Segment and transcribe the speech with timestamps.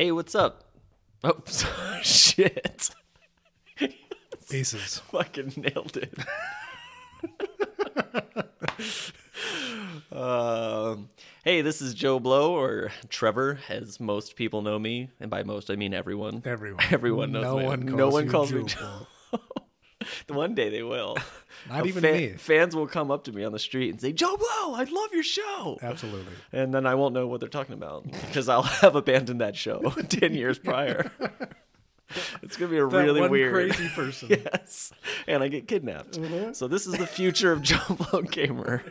[0.00, 0.64] Hey, what's up?
[1.22, 1.42] Oh,
[2.02, 2.88] shit.
[4.50, 4.96] Aces.
[5.12, 6.14] Fucking nailed it.
[10.10, 11.10] um,
[11.44, 15.10] hey, this is Joe Blow, or Trevor, as most people know me.
[15.20, 16.44] And by most, I mean everyone.
[16.46, 16.82] Everyone.
[16.90, 17.66] Everyone knows No me.
[17.66, 19.06] one no one calls me Joe.
[20.28, 21.16] One day they will.
[21.68, 22.28] Not A even fa- me.
[22.38, 25.12] Fans will come up to me on the street and say, Joe Blow, I love
[25.12, 25.78] your show.
[25.82, 26.32] Absolutely.
[26.52, 29.90] And then I won't know what they're talking about because I'll have abandoned that show
[29.90, 31.10] 10 years prior.
[32.42, 33.52] It's going to be a That really one weird.
[33.52, 34.28] crazy person.
[34.30, 34.92] yes.
[35.28, 36.12] And I get kidnapped.
[36.18, 36.52] Mm-hmm.
[36.54, 38.82] So this is the future of Joe Blow Gamer.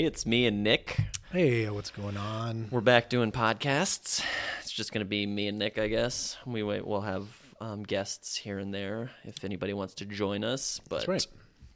[0.00, 0.98] Anyway, it's me and Nick.
[1.30, 2.68] Hey, what's going on?
[2.70, 4.24] We're back doing podcasts.
[4.62, 6.38] It's just going to be me and Nick, I guess.
[6.46, 7.26] We wait, we'll have
[7.60, 10.80] um, guests here and there if anybody wants to join us.
[10.88, 11.26] But right.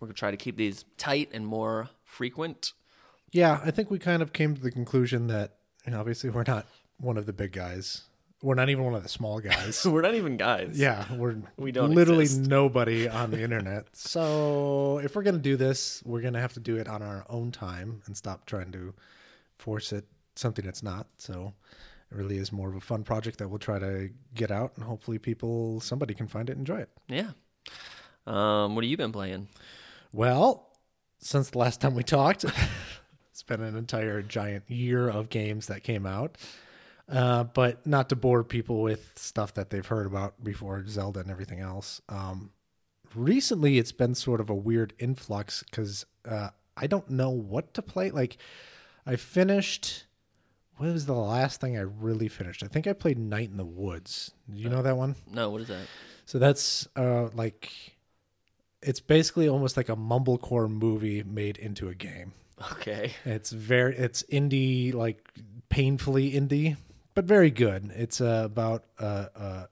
[0.01, 2.73] we're going to try to keep these tight and more frequent.
[3.31, 6.45] Yeah, I think we kind of came to the conclusion that you know, obviously we're
[6.47, 6.67] not
[6.99, 8.05] one of the big guys.
[8.45, 9.87] We're not even one of the small guys.
[9.87, 10.79] We're not even guys.
[10.79, 12.47] yeah, we're We don't literally exist.
[12.49, 13.87] nobody on the internet.
[13.97, 17.53] So if we're gonna do this, we're gonna have to do it on our own
[17.53, 18.93] time and stop trying to
[19.59, 20.05] force it
[20.37, 21.07] something it's not.
[21.17, 21.55] So
[22.11, 24.85] it really is more of a fun project that we'll try to get out and
[24.85, 26.91] hopefully people somebody can find it and enjoy it.
[27.09, 27.31] Yeah.
[28.27, 29.49] Um, what have you been playing?
[30.13, 30.69] Well,
[31.19, 32.45] since the last time we talked,
[33.31, 36.37] it's been an entire giant year of games that came out.
[37.09, 41.31] Uh, but not to bore people with stuff that they've heard about before Zelda and
[41.31, 42.01] everything else.
[42.09, 42.51] Um,
[43.15, 47.83] recently, it's been sort of a weird influx because uh, I don't know what to
[47.83, 48.11] play.
[48.11, 48.39] Like,
[49.07, 50.07] I finished.
[50.77, 52.65] What was the last thing I really finished?
[52.65, 54.33] I think I played Night in the Woods.
[54.53, 55.15] Do you know that one?
[55.33, 55.87] No, what is that?
[56.27, 57.71] So that's uh like
[58.83, 62.33] it's basically almost like a mumblecore movie made into a game.
[62.73, 63.13] Okay.
[63.25, 65.29] It's very it's indie like
[65.69, 66.77] painfully indie,
[67.15, 67.91] but very good.
[67.95, 69.67] It's uh, about uh, uh,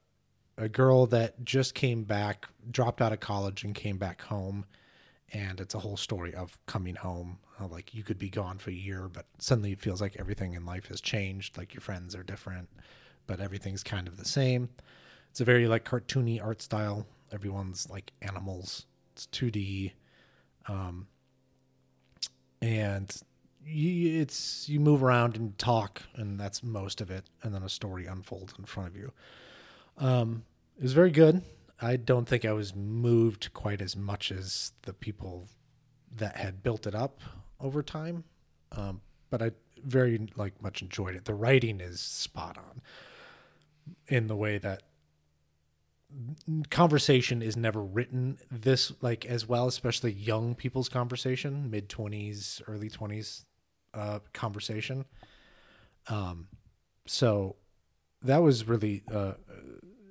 [0.56, 4.64] a girl that just came back, dropped out of college and came back home
[5.32, 7.38] and it's a whole story of coming home.
[7.58, 10.54] How, like you could be gone for a year, but suddenly it feels like everything
[10.54, 11.56] in life has changed.
[11.56, 12.68] Like your friends are different,
[13.26, 14.68] but everything's kind of the same.
[15.30, 17.06] It's a very like cartoony art style.
[17.30, 18.86] Everyone's like animals.
[19.12, 19.92] It's 2D,
[20.68, 21.06] um,
[22.60, 23.14] and
[23.64, 27.24] you, it's you move around and talk, and that's most of it.
[27.42, 29.12] And then a story unfolds in front of you.
[29.98, 30.44] Um,
[30.76, 31.42] it was very good.
[31.80, 35.48] I don't think I was moved quite as much as the people
[36.16, 37.20] that had built it up
[37.60, 38.24] over time.
[38.72, 39.50] Um, but I
[39.84, 41.24] very like much enjoyed it.
[41.24, 42.82] The writing is spot on
[44.08, 44.82] in the way that
[46.70, 52.90] conversation is never written this like as well, especially young people's conversation, mid twenties, early
[52.90, 53.44] twenties
[53.94, 55.04] uh, conversation.
[56.08, 56.48] Um,
[57.06, 57.56] so
[58.22, 59.32] that was really uh,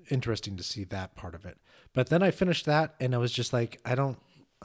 [0.10, 1.58] interesting to see that part of it.
[1.94, 4.18] But then I finished that and I was just like, I don't,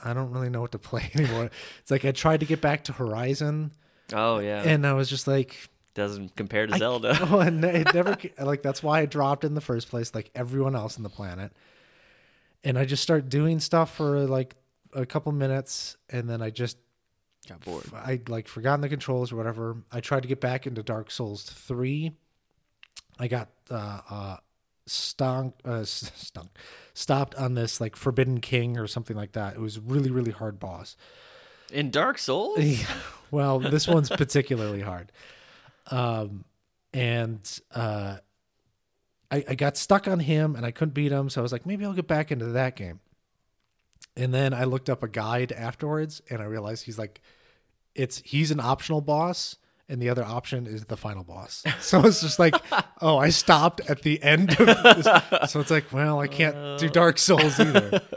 [0.02, 1.50] I don't really know what to play anymore.
[1.80, 3.72] it's like I tried to get back to Horizon
[4.12, 4.62] Oh, yeah.
[4.62, 5.56] and I was just like,
[5.94, 7.18] Doesn't compare to I- Zelda.
[7.30, 10.76] Oh, and it never like that's why I dropped in the first place, like everyone
[10.76, 11.52] else on the planet.
[12.62, 14.54] And I just start doing stuff for like
[14.92, 16.76] a couple minutes, and then I just
[17.48, 17.84] Got bored.
[17.94, 19.76] I like forgotten the controls or whatever.
[19.92, 22.12] I tried to get back into Dark Souls three.
[23.18, 24.36] I got uh, uh,
[24.86, 26.48] stunk, uh, stunk,
[26.94, 29.54] stopped on this like Forbidden King or something like that.
[29.54, 30.96] It was really really hard boss.
[31.72, 32.58] In Dark Souls?
[33.30, 35.12] well, this one's particularly hard.
[35.90, 36.44] Um,
[36.92, 38.16] and uh,
[39.30, 41.28] I, I got stuck on him and I couldn't beat him.
[41.28, 43.00] So I was like, maybe I'll get back into that game.
[44.16, 47.20] And then I looked up a guide afterwards and I realized he's like,
[47.96, 49.56] it's he's an optional boss
[49.88, 51.62] and the other option is the final boss.
[51.80, 52.54] So it's just like,
[53.00, 55.06] oh, I stopped at the end of this.
[55.52, 58.00] So it's like, well, I can't do Dark Souls either.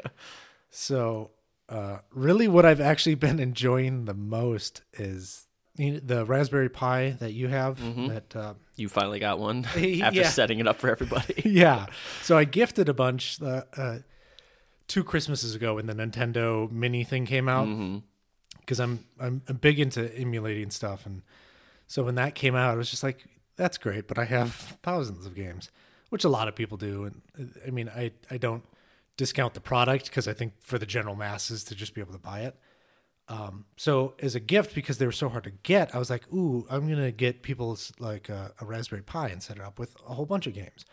[0.72, 1.32] So
[1.68, 7.48] uh, really what I've actually been enjoying the most is the Raspberry Pi that you
[7.48, 7.80] have
[8.10, 10.30] that uh, You finally got one after yeah.
[10.30, 11.42] setting it up for everybody.
[11.46, 11.88] yeah.
[12.22, 13.98] So I gifted a bunch uh, uh,
[14.88, 17.68] two Christmases ago when the Nintendo Mini thing came out
[18.70, 21.24] because I'm, I'm I'm big into emulating stuff, and
[21.88, 23.26] so when that came out, I was just like,
[23.56, 25.72] that's great, but I have thousands of games,
[26.10, 28.64] which a lot of people do, and uh, I mean, I I don't
[29.18, 32.20] discount the product because I think for the general masses to just be able to
[32.20, 32.56] buy it.
[33.28, 36.32] Um, so as a gift, because they were so hard to get, I was like,
[36.32, 39.96] "Ooh, I'm gonna get people's like a, a Raspberry Pi and set it up with
[40.08, 40.86] a whole bunch of games."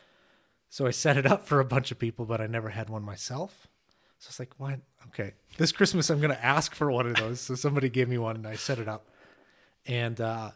[0.70, 3.02] So I set it up for a bunch of people, but I never had one
[3.02, 3.69] myself.
[4.19, 4.79] So it's like, why?
[5.09, 7.41] Okay, this Christmas I'm gonna ask for one of those.
[7.41, 9.09] So somebody gave me one, and I set it up.
[9.87, 10.51] And uh,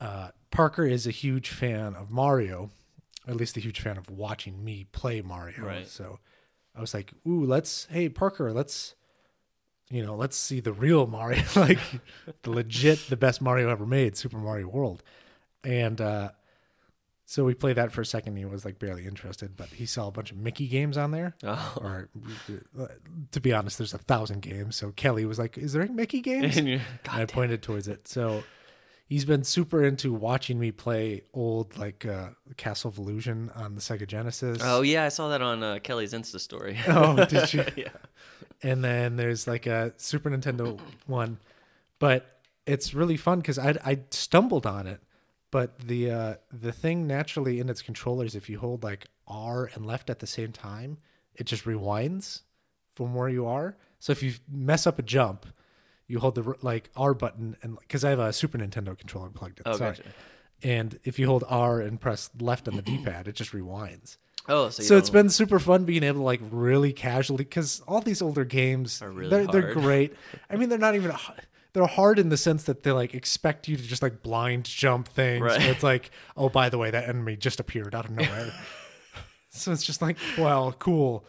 [0.00, 2.70] uh, Parker is a huge fan of Mario,
[3.26, 5.64] at least a huge fan of watching me play Mario.
[5.64, 5.86] Right.
[5.86, 6.18] So
[6.76, 8.94] I was like, "Ooh, let's hey Parker, let's
[9.90, 11.78] you know, let's see the real Mario, like
[12.42, 15.02] the legit, the best Mario ever made, Super Mario World."
[15.62, 16.30] And uh,
[17.26, 18.36] so we played that for a second.
[18.36, 21.34] He was like barely interested, but he saw a bunch of Mickey games on there.
[21.42, 21.72] Oh.
[21.80, 22.08] Or
[23.32, 24.76] to be honest, there's a thousand games.
[24.76, 28.06] So Kelly was like, "Is there any Mickey games?" And I pointed towards it.
[28.08, 28.44] So
[29.06, 33.80] he's been super into watching me play old like uh, Castle of Illusion on the
[33.80, 34.58] Sega Genesis.
[34.62, 36.78] oh yeah, I saw that on uh, Kelly's Insta story.
[36.88, 37.64] Oh, did you?
[37.76, 37.88] yeah.
[38.62, 41.38] and then there's like a Super Nintendo one,
[41.98, 45.00] but it's really fun because I I stumbled on it,
[45.54, 49.86] but the uh, the thing naturally in its controllers, if you hold like R and
[49.86, 50.98] left at the same time,
[51.36, 52.40] it just rewinds
[52.96, 53.76] from where you are.
[54.00, 55.46] So if you mess up a jump,
[56.08, 59.60] you hold the like R button and because I have a Super Nintendo controller plugged
[59.60, 59.62] in.
[59.66, 59.92] Oh, sorry.
[59.92, 60.02] gotcha.
[60.64, 64.16] And if you hold R and press left on the D-pad, it just rewinds.
[64.46, 67.80] Oh, so, you So it's been super fun being able to like really casually because
[67.88, 70.14] all these older games Are really they're they're great.
[70.50, 71.12] I mean, they're not even
[71.74, 75.08] they're hard in the sense that they like expect you to just like blind jump
[75.08, 75.42] things.
[75.42, 75.60] Right.
[75.62, 78.52] It's like, oh, by the way, that enemy just appeared out of nowhere.
[79.50, 81.26] so it's just like, well, cool.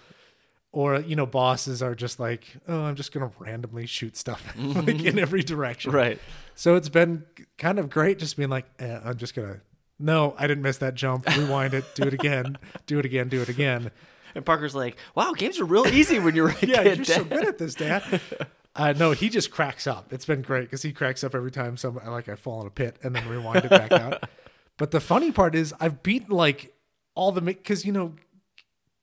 [0.72, 5.04] Or you know, bosses are just like, oh, I'm just gonna randomly shoot stuff like
[5.04, 5.92] in every direction.
[5.92, 6.20] right.
[6.54, 7.24] So it's been
[7.58, 9.62] kind of great just being like, eh, I'm just gonna.
[9.98, 11.26] No, I didn't miss that jump.
[11.38, 11.86] Rewind it.
[11.96, 12.58] Do it again.
[12.86, 13.30] Do it again.
[13.30, 13.92] Do it again.
[14.36, 17.24] And Parker's like, "Wow, games are real easy when you're a Yeah, kid." you're so
[17.24, 18.04] good at this, Dad.
[18.76, 20.12] Uh, no, he just cracks up.
[20.12, 22.72] It's been great because he cracks up every time some like I fall in a
[22.72, 24.30] pit and then rewind it back out.
[24.78, 26.76] But the funny part is I've beaten like
[27.14, 28.16] all the because you know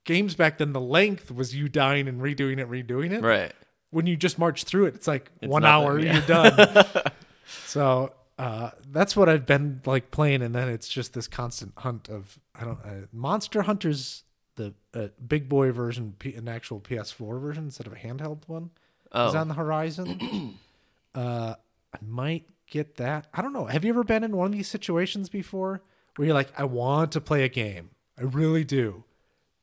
[0.03, 3.23] games back then the length was you dying and redoing it, redoing it.
[3.23, 3.51] Right.
[3.89, 6.13] When you just march through it, it's like one nothing, hour, yeah.
[6.13, 6.85] you're done.
[7.65, 12.07] so uh, that's what I've been like playing, and then it's just this constant hunt
[12.07, 14.25] of I don't uh, Monster Hunters,
[14.57, 18.69] the uh, big boy version, P- an actual PS4 version instead of a handheld one
[19.13, 19.37] is Oh.
[19.37, 20.57] on the horizon.
[21.15, 21.55] uh,
[21.93, 23.27] I might get that.
[23.33, 23.65] I don't know.
[23.65, 25.81] Have you ever been in one of these situations before
[26.15, 29.03] where you're like, I want to play a game, I really do,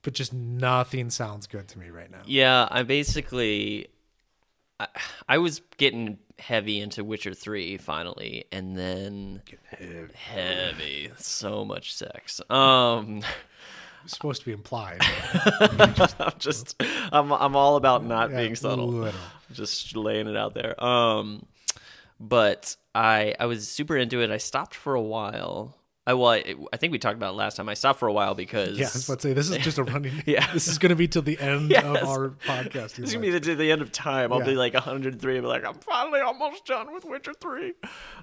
[0.02, 2.22] but just nothing sounds good to me right now.
[2.26, 3.88] Yeah, I basically
[4.78, 4.86] I,
[5.28, 12.40] I was getting heavy into Witcher 3 finally and then heavy, heavy, so much sex.
[12.48, 13.22] Um
[14.12, 14.98] supposed to be implied.
[15.60, 16.74] I'm just
[17.12, 19.10] I'm I'm all about not Yeah, being subtle.
[19.52, 20.82] Just laying it out there.
[20.82, 21.44] Um
[22.18, 24.30] but I I was super into it.
[24.30, 25.76] I stopped for a while.
[26.06, 27.68] I well, I, I think we talked about it last time.
[27.68, 29.78] I stopped for a while because Yeah, I was about to say this is just
[29.78, 30.22] a running.
[30.26, 30.50] Yeah.
[30.52, 31.84] this is going to be till the end Yes.
[31.84, 32.94] of our podcast.
[32.94, 34.32] This is gonna be the, the end of time.
[34.32, 34.46] I'll Yeah.
[34.46, 35.36] be like 103.
[35.36, 37.74] I'll be like, I'm finally almost done with Witcher 3.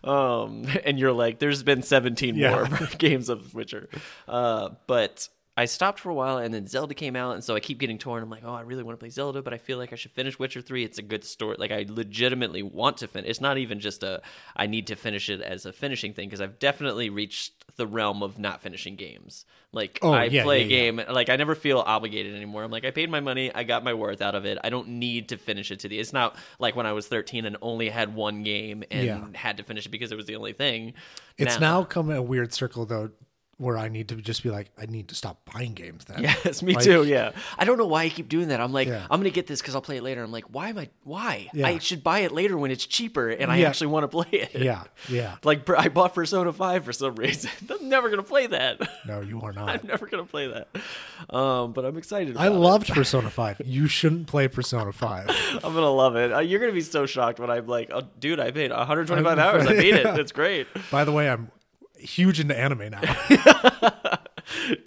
[0.04, 2.68] Um, and you're like, there's been 17 Yeah.
[2.68, 3.90] more games of Witcher.
[4.28, 7.60] Uh, but I stopped for a while, and then Zelda came out, and so I
[7.60, 8.22] keep getting torn.
[8.22, 10.12] I'm like, oh, I really want to play Zelda, but I feel like I should
[10.12, 10.84] finish Witcher 3.
[10.84, 11.56] It's a good story.
[11.58, 13.28] Like, I legitimately want to finish.
[13.30, 14.22] It's not even just a
[14.56, 18.22] I need to finish it as a finishing thing because I've definitely reached the realm
[18.24, 19.46] of not finishing games.
[19.72, 20.78] Like, Oh, I yeah, play yeah, a yeah.
[20.92, 22.64] game like I never feel obligated anymore.
[22.64, 24.58] I'm like I paid my money, I got my worth out of it.
[24.64, 26.00] I don't need to finish it to the.
[26.00, 29.26] It's not like when I was 13 and only had one game and Yeah.
[29.34, 30.94] had to finish it because it was the only thing.
[31.38, 33.10] It's now come a weird circle though,
[33.60, 36.06] where I need to just be like, I need to stop buying games.
[36.06, 37.04] Then Yes, me Like- too.
[37.06, 38.62] Yeah, I don't know why I keep doing that.
[38.62, 39.06] I'm like, Yeah.
[39.10, 40.22] I'm gonna get this because I'll play it later.
[40.24, 40.90] I'm like, why am I?
[41.04, 41.50] Why?
[41.54, 41.66] Yeah.
[41.68, 43.70] I should buy it later when it's cheaper and I Yeah.
[43.70, 44.52] actually want to play it.
[44.62, 45.38] yeah, yeah.
[45.44, 47.50] Like I bought Persona 5 for some reason.
[47.70, 48.80] I'm never gonna play that.
[49.08, 49.70] No, you are not.
[49.70, 50.68] I'm never gonna play that.
[51.36, 52.36] Um, but I'm excited.
[52.36, 52.52] About I it.
[52.52, 53.62] loved Persona Five.
[53.66, 55.30] You shouldn't play Persona Five.
[55.64, 56.32] I'm gonna love it.
[56.32, 59.40] Uh, you're gonna be so shocked when I'm like, oh, dude, I paid 125 I'm-
[59.40, 59.66] hours.
[59.68, 60.06] I beat it.
[60.20, 60.68] It's great.
[60.92, 61.50] By the way, I'm
[62.00, 63.02] huge into anime now.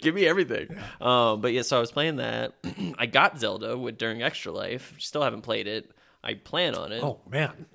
[0.01, 0.75] Give me everything.
[0.99, 2.53] Um, but yeah, so I was playing that.
[2.97, 4.95] I got Zelda with during Extra Life.
[4.99, 5.91] Still haven't played it.
[6.23, 7.03] I plan on it.
[7.03, 7.65] oh man,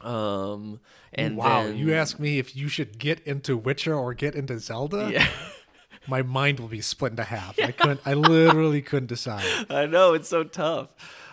[0.00, 0.80] Um,
[1.12, 1.64] and wow!
[1.64, 5.08] then- You ask me if you should get into Witcher or get into Zelda.
[5.12, 5.26] Yeah,
[6.06, 7.58] My mind will be split into half.
[7.58, 8.00] I couldn't.
[8.04, 9.44] I literally couldn't decide.
[9.70, 10.90] I know it's so tough.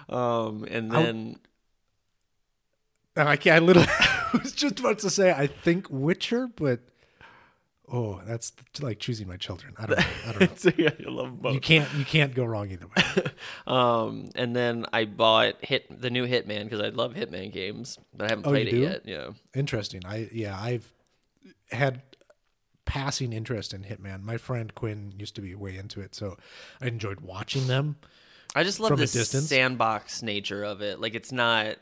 [0.10, 1.36] Um, and then
[3.16, 6.80] And I, can't, I literally I was just about to say I think Witcher, but
[7.92, 9.74] oh, that's like choosing my children.
[9.78, 10.06] I don't know.
[10.28, 10.72] I don't know.
[10.78, 11.54] Yeah, I love both.
[11.54, 13.04] You can't you can't go wrong either way.
[13.68, 18.26] Um, and then I bought Hit the new Hitman because I love Hitman games, but
[18.26, 18.78] I haven't Oh, played it do?
[18.82, 19.02] yet.
[19.06, 19.30] Yeah.
[19.56, 20.02] Interesting.
[20.06, 20.92] I yeah, I've
[21.72, 22.02] had
[22.86, 24.24] passing interest in Hitman.
[24.24, 26.38] My friend Quinn used to be way into it, so
[26.82, 27.98] I enjoyed watching them.
[28.56, 31.00] I just love the sandbox nature of it.
[31.00, 31.78] Like it's not.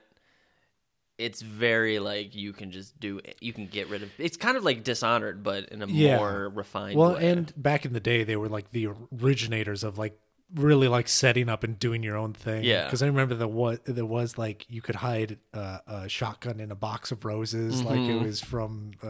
[1.20, 3.36] It's very like you can just do it.
[3.42, 4.10] You can get rid of.
[4.18, 6.18] It's kind of like Dishonored, but in a Yeah.
[6.18, 6.98] more refined.
[6.98, 7.06] Way.
[7.06, 7.30] Well, way.
[7.30, 8.88] and back in the day, they were like the
[9.22, 10.18] originators of like
[10.56, 12.64] really like setting up and doing your own thing.
[12.64, 12.86] Yeah.
[12.86, 16.72] Because I remember there was there was like you could hide uh, a shotgun in
[16.72, 18.18] a box of roses, like Mm-hmm.
[18.20, 19.08] it was from uh,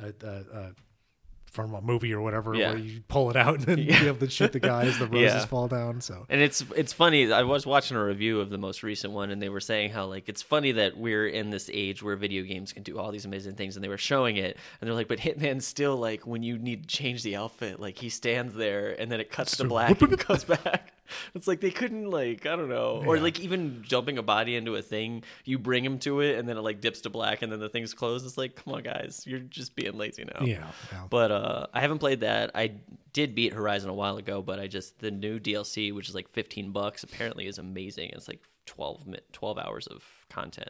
[0.00, 0.70] uh, uh, uh,
[1.58, 2.70] from a movie or whatever, Yeah.
[2.70, 4.00] where you pull it out and Yeah.
[4.00, 5.46] be able to shoot the guys the roses Yeah.
[5.46, 6.00] fall down.
[6.00, 7.32] So And it's it's funny.
[7.32, 10.06] I was watching a review of the most recent one, and they were saying how
[10.06, 13.24] like it's funny that we're in this age where video games can do all these
[13.24, 16.42] amazing things, and they were showing it, and they're like, but Hitman's still like when
[16.44, 19.64] you need to change the outfit, like he stands there, and then it cuts to
[19.64, 20.92] black and goes back.
[21.34, 23.22] It's like they couldn't like I don't know, or Yeah.
[23.22, 26.56] like even jumping a body into a thing, you bring him to it, and then
[26.56, 28.26] it like dips to black, and then the thing's closed.
[28.26, 30.44] It's like, come on, guys, you're just being lazy now.
[30.44, 31.04] yeah, yeah.
[31.10, 32.50] But uh, I haven't played that.
[32.54, 32.72] I
[33.12, 36.28] did beat Horizon a while ago, but I just the new DLC, which is like
[36.28, 38.10] fifteen bucks, apparently is amazing.
[38.14, 40.68] It's like 12, 12 hours of content.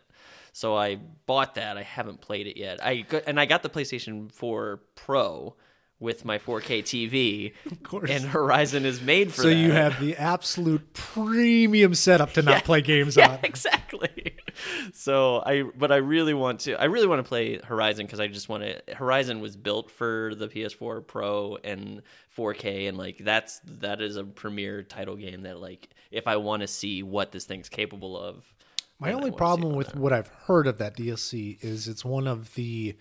[0.53, 1.77] So I bought that.
[1.77, 2.83] I haven't played it yet.
[2.85, 5.57] I got, and I got the PlayStation 4 Pro
[6.01, 7.53] with my 4K TV.
[7.73, 8.11] Of course.
[8.11, 9.55] And Horizon is made for so that.
[9.55, 12.61] you have the absolute premium setup to not Yeah.
[12.61, 13.39] play games yeah, on.
[13.43, 14.37] exactly.
[14.93, 16.75] So I, but I really want to.
[16.75, 18.95] I really want to play Horizon because I just want to.
[18.95, 22.03] Horizon was built for the PS4 Pro and
[22.37, 26.63] 4K, and like that's that is a premier title game that like if I want
[26.63, 28.53] to see what this thing's capable of.
[28.99, 32.97] My only problem with what I've heard of that DLC is it's one of the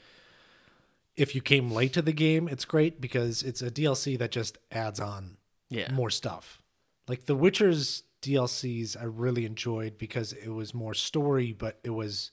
[1.18, 4.58] if you came late to the game, it's great because it's a DLC that just
[4.72, 5.38] adds on
[5.70, 6.62] yeah, more stuff.
[7.08, 12.32] Like The Witcher's DLCs I really enjoyed because it was more story, but it was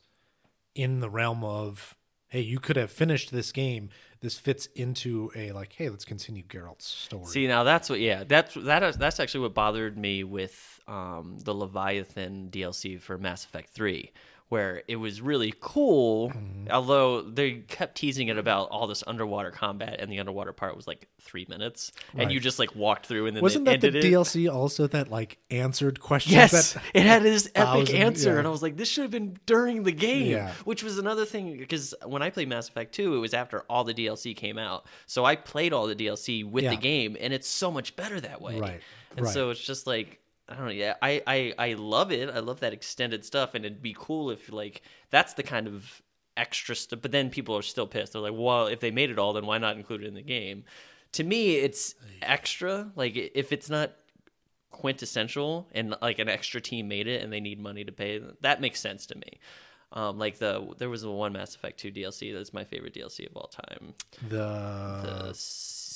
[0.74, 1.96] in the realm of
[2.28, 3.90] hey, you could have finished this game.
[4.20, 7.26] This fits into a like, hey, let's continue Geralt's story.
[7.26, 11.38] See now that's what yeah that's that is, that's actually what bothered me with um,
[11.42, 14.12] the Leviathan DLC for Mass Effect Three,
[14.50, 16.70] where it was really cool, Mm-hmm.
[16.70, 20.86] although they kept teasing it about all this underwater combat, and the underwater part was
[20.86, 24.04] like three minutes, and you just like walked through and then Wasn't that the it.
[24.04, 26.34] DLC also that like answered questions?
[26.34, 28.38] Yes, that, it had this epic thousand- answer, yeah.
[28.38, 30.52] and I was like, "This should have been during the game." Yeah.
[30.64, 33.84] Which was another thing because when I played Mass Effect 2, it was after all
[33.84, 36.70] the DLC came out, so I played all the DLC with Yeah.
[36.70, 38.58] the game, and it's so much better that way.
[38.60, 38.80] Right,
[39.16, 39.34] And right.
[39.34, 40.72] so it's just like I don't know.
[40.72, 42.28] Yeah, I, I I love it.
[42.28, 46.02] I love that extended stuff, and it'd be cool if like that's the kind of
[46.36, 47.00] extra stuff.
[47.02, 48.12] But then people are still pissed.
[48.12, 50.22] They're like, "Well, if they made it all, then why not include it in the
[50.22, 50.64] game?"
[51.12, 52.90] To me, it's extra.
[52.94, 53.92] Like if it's not
[54.70, 58.60] quintessential and like an extra team made it and they need money to pay that
[58.60, 59.38] makes sense to me
[59.92, 63.24] um, like the there was a one mass effect 2 dlc that's my favorite dlc
[63.24, 63.94] of all time
[64.28, 64.36] the,
[65.04, 65.32] The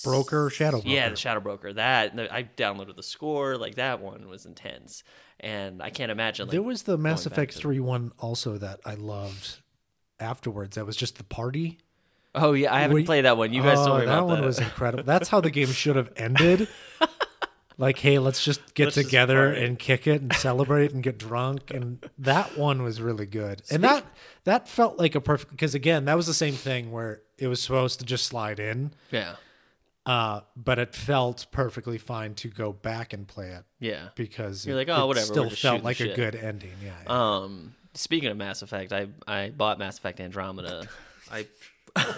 [0.04, 0.88] broker shadow broker.
[0.88, 5.02] yeah the shadow broker that i downloaded the score like that one was intense
[5.40, 8.80] and i can't imagine like there was the Mass Effect to- 3 one also that
[8.84, 9.60] I loved
[10.20, 10.76] afterwards.
[10.76, 11.78] That was just the party.
[12.34, 14.26] oh yeah i haven't played that one you guys oh, told me oh, that about
[14.26, 15.04] one that was incredible.
[15.04, 16.68] That's how the game should have ended.
[17.78, 19.64] like, hey, let's just get Let's together party.
[19.64, 21.70] and kick it and celebrate and get drunk.
[21.70, 23.62] And that one was really good.
[23.70, 24.04] And that
[24.44, 27.62] that felt like a perfect because again, that was the same thing where it was
[27.62, 28.92] supposed to just slide in.
[29.10, 29.36] yeah
[30.08, 34.74] Uh, but it felt perfectly fine to go back and play it yeah because You're
[34.74, 36.72] it, like, oh, it whatever, still felt shooting like a good ending.
[36.82, 36.92] Yeah.
[37.04, 37.36] yeah.
[37.36, 40.88] Um, speaking of Mass Effect, I I bought Mass Effect Andromeda.
[41.30, 41.46] I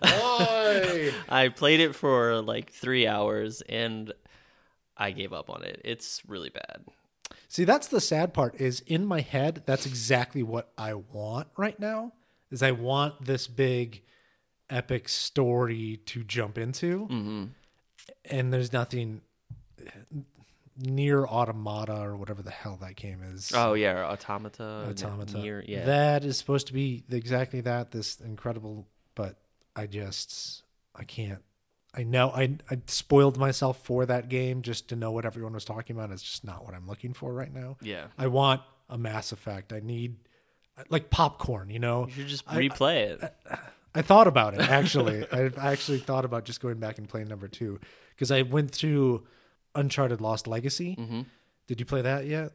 [0.00, 1.12] Why?
[1.28, 4.12] I played it for like three hours and
[4.96, 5.80] I gave up on it.
[5.84, 6.84] It's really bad.
[7.48, 8.60] See, that's the sad part.
[8.60, 12.12] Is in my head, that's exactly what I want right now.
[12.50, 14.02] Is I want this big,
[14.72, 17.44] epic story to jump into, Mm-hmm.
[18.24, 19.20] and there's nothing
[20.78, 23.52] Nier Automata or whatever the hell that game is.
[23.54, 24.86] Oh yeah, Automata.
[24.88, 25.36] Automata.
[25.38, 25.84] Nier, yeah.
[25.84, 27.90] That is supposed to be exactly that.
[27.90, 29.36] This incredible, but
[29.76, 30.62] I just
[30.96, 31.42] I can't.
[31.94, 35.66] I know I I spoiled myself for that game just to know what everyone was
[35.66, 36.10] talking about.
[36.10, 37.76] It's just not what I'm looking for right now.
[37.82, 38.06] yeah.
[38.16, 39.74] I want a Mass Effect.
[39.74, 40.16] I need
[40.88, 41.68] like popcorn.
[41.68, 43.34] You know, You should just I- replay it.
[43.50, 43.58] I
[44.00, 45.26] thought about it actually.
[45.32, 47.78] I actually thought about just going back and playing number two
[48.14, 49.26] because I went through
[49.74, 50.96] Uncharted Lost Legacy.
[50.96, 51.26] Mhm.
[51.66, 52.52] Did you play that yet?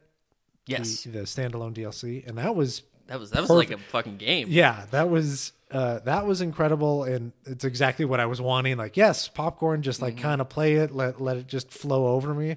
[0.66, 1.04] Yes.
[1.04, 4.48] the, the standalone DLC, and that was That was that was like a fucking game.
[4.50, 8.76] Yeah, that was uh, that was incredible, and it's exactly what I was wanting.
[8.76, 12.34] Like, yes, popcorn, just like kind of play it, let let it just flow over
[12.34, 12.56] me.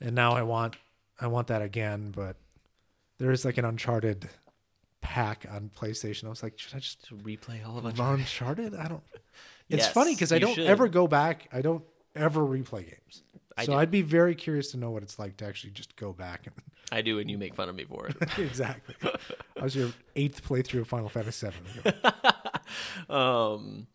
[0.00, 0.76] And now I want
[1.20, 2.36] I want that again, but
[3.18, 4.28] there is like an Uncharted
[5.00, 6.24] pack on PlayStation.
[6.24, 8.20] I was like, should I just To replay all of Uncharted.
[8.20, 8.74] Uncharted?
[8.74, 9.02] I don't.
[9.70, 10.66] It's Yes, funny because I don't should.
[10.66, 11.46] ever go back.
[11.52, 11.84] I don't
[12.16, 13.22] ever replay games.
[13.54, 13.78] I so do.
[13.78, 16.54] I'd be very curious to know what it's like to actually just go back and
[16.90, 18.16] I do, and you make fun of me for it.
[18.38, 18.94] exactly.
[19.60, 21.92] I was your eighth playthrough of Final Fantasy VII.
[23.14, 23.86] um,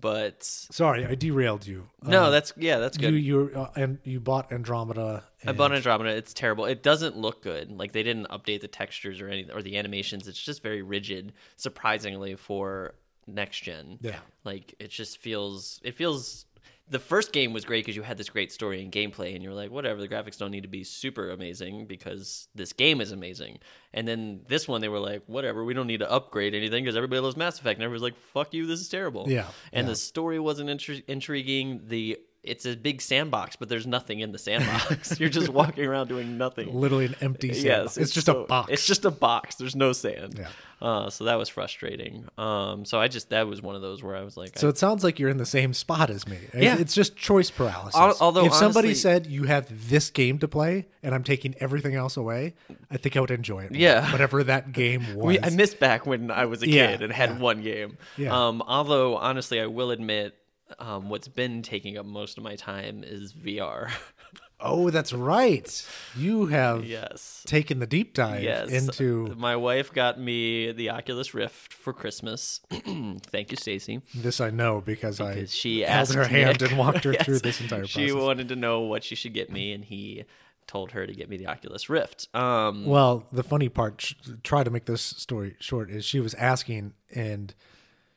[0.00, 1.88] but Sorry, I derailed you.
[2.02, 3.16] no, Uh, that's yeah, that's you good.
[3.22, 5.22] you uh, and you bought Andromeda.
[5.44, 6.10] I and- bought Andromeda.
[6.16, 6.64] It's terrible.
[6.64, 7.70] It doesn't look good.
[7.70, 10.26] Like they didn't update the textures or any or the animations.
[10.28, 12.94] It's just very rigid, surprisingly for
[13.26, 13.98] next gen.
[14.00, 14.18] Yeah.
[14.44, 15.78] Like it just feels.
[15.84, 16.46] It feels.
[16.92, 19.54] The first game was great because you had this great story and gameplay, and you're
[19.54, 20.00] like, whatever.
[20.00, 23.58] The graphics don't need to be super amazing because this game is amazing.
[23.94, 25.64] And then this one, they were like, whatever.
[25.64, 28.54] We don't need to upgrade anything because everybody loves Mass Effect, and everybody's like, fuck
[28.54, 28.66] you.
[28.66, 29.24] This is terrible.
[29.28, 29.92] Yeah, And yeah.
[29.92, 31.80] the story wasn't intri- intriguing.
[31.86, 35.18] The it's a big sandbox, but there's nothing in the sandbox.
[35.20, 36.74] You're just walking around doing nothing.
[36.74, 37.48] literally an empty.
[37.48, 38.72] Yes, Yes, it's, just so- a box.
[38.72, 39.54] It's just a box.
[39.56, 40.34] There's no sand.
[40.38, 40.48] Yeah.
[40.80, 42.26] Uh, so that was frustrating.
[42.36, 44.70] Um, so I just that was one of those where I was like, So I,
[44.70, 46.38] it sounds like you're in the same spot as me.
[46.52, 46.76] Yeah.
[46.76, 47.94] It's just choice paralysis.
[47.94, 51.54] Al- although if somebody honestly- said you have this game to play and I'm taking
[51.60, 52.54] everything else away,
[52.90, 53.76] I think I would enjoy it.
[53.76, 54.10] Yeah.
[54.10, 55.24] Whatever that game was.
[55.24, 57.38] we, I missed back when I was a Yeah, kid and had yeah.
[57.38, 57.96] one game.
[58.16, 58.36] Yeah.
[58.48, 60.34] Um, although honestly, I will admit.
[60.78, 63.90] Um, what's been taking up most of my time is VR.
[64.60, 65.86] oh, that's right.
[66.16, 67.42] You have yes.
[67.46, 68.70] taken the deep dive Yes.
[68.70, 72.60] into my wife got me the Oculus Rift for Christmas.
[72.70, 74.00] Thank you, Stacy.
[74.14, 74.40] this.
[74.40, 77.24] I know because, I Because she held asked her hand and walked her Yes.
[77.24, 80.24] through this entire She wanted to know what she should get me, and he
[80.68, 82.28] told her to get me the Oculus Rift.
[82.34, 84.14] Um, Well, the funny part,
[84.44, 87.52] try to make this story short, is she was asking, and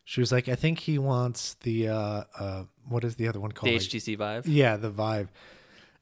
[0.05, 3.51] she was like, "I think he wants the uh, uh, what is the other one
[3.51, 3.73] called?
[3.73, 4.47] the HTC Vive.
[4.47, 5.31] yeah, the Vive."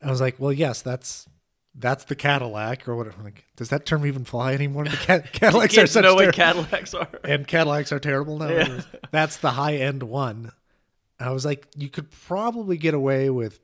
[0.02, 1.26] I was like, "Well, yes, that's
[1.74, 4.84] that's the Cadillac or whatever." Like, does that term even fly anymore?
[4.84, 7.08] The Ca- Cadillacs are such know what Cadillacs are.
[7.24, 8.80] and Cadillacs are terrible now.
[9.12, 10.52] That's the high end one.
[11.18, 13.62] I was like, you could probably get away with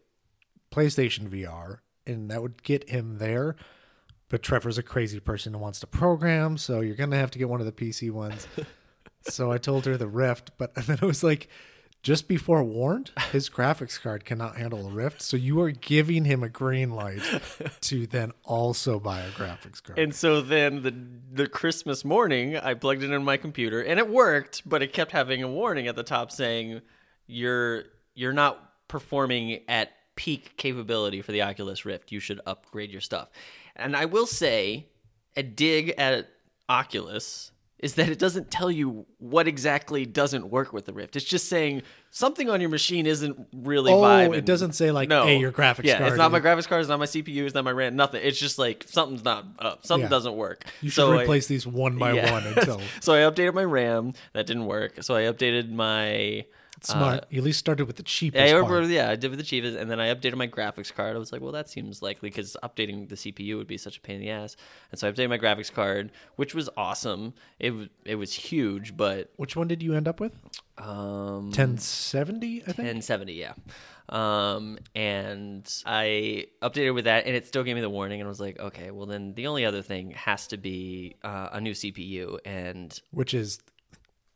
[0.71, 3.57] PlayStation VR, and that would get him there.
[4.29, 7.49] But Trevor's a crazy person who wants to program, so you're gonna have to get
[7.49, 8.47] one of the PC ones.
[9.21, 11.49] so I told her the Rift, but then it was like,
[12.01, 16.43] just before warned, his graphics card cannot handle a Rift, so you are giving him
[16.43, 17.21] a green light
[17.81, 19.99] to then also buy a graphics card.
[19.99, 20.95] And so then the
[21.43, 25.11] the Christmas morning, I plugged it in my computer, and it worked, but it kept
[25.11, 26.81] having a warning at the top saying
[27.27, 32.13] you're you're not performing at peak capability for the Oculus Rift.
[32.13, 33.29] You should upgrade your stuff.
[33.75, 34.87] And I will say,
[35.35, 36.29] a dig at
[36.67, 41.15] Oculus is that it doesn't tell you what exactly doesn't work with the Rift.
[41.15, 44.35] It's just saying something on your machine isn't really Oh, vibing.
[44.35, 45.23] it doesn't say, like, no.
[45.25, 47.55] hey, your graphics yeah, card it's not my graphics card, it's not my CPU, it's
[47.55, 48.21] not my RAM, nothing.
[48.23, 49.85] It's just like something's not up.
[49.85, 50.09] Something Yeah.
[50.09, 50.65] doesn't work.
[50.81, 52.31] you should so I- replace these one by Yeah.
[52.31, 54.11] one until so I updated my RAM.
[54.33, 55.01] That didn't work.
[55.01, 56.45] So I updated my.
[56.85, 57.25] Smart.
[57.29, 59.77] you at least started with the cheapest I over, yeah, I did with the cheapest,
[59.77, 61.15] and then I updated my graphics card.
[61.15, 64.01] I was like, well, that seems likely because updating the CPU would be such a
[64.01, 64.55] pain in the ass.
[64.91, 67.33] And so I updated my graphics card, which was awesome.
[67.59, 70.33] It was it was huge, but Which one did you end up with?
[70.77, 72.77] um, 1070, I think.
[72.77, 73.53] 1070, yeah.
[74.07, 78.29] Um, and I updated with that, and it still gave me the warning, and I
[78.29, 81.73] was like, okay, well then the only other thing has to be uh, a new
[81.73, 83.59] CPU, and Which is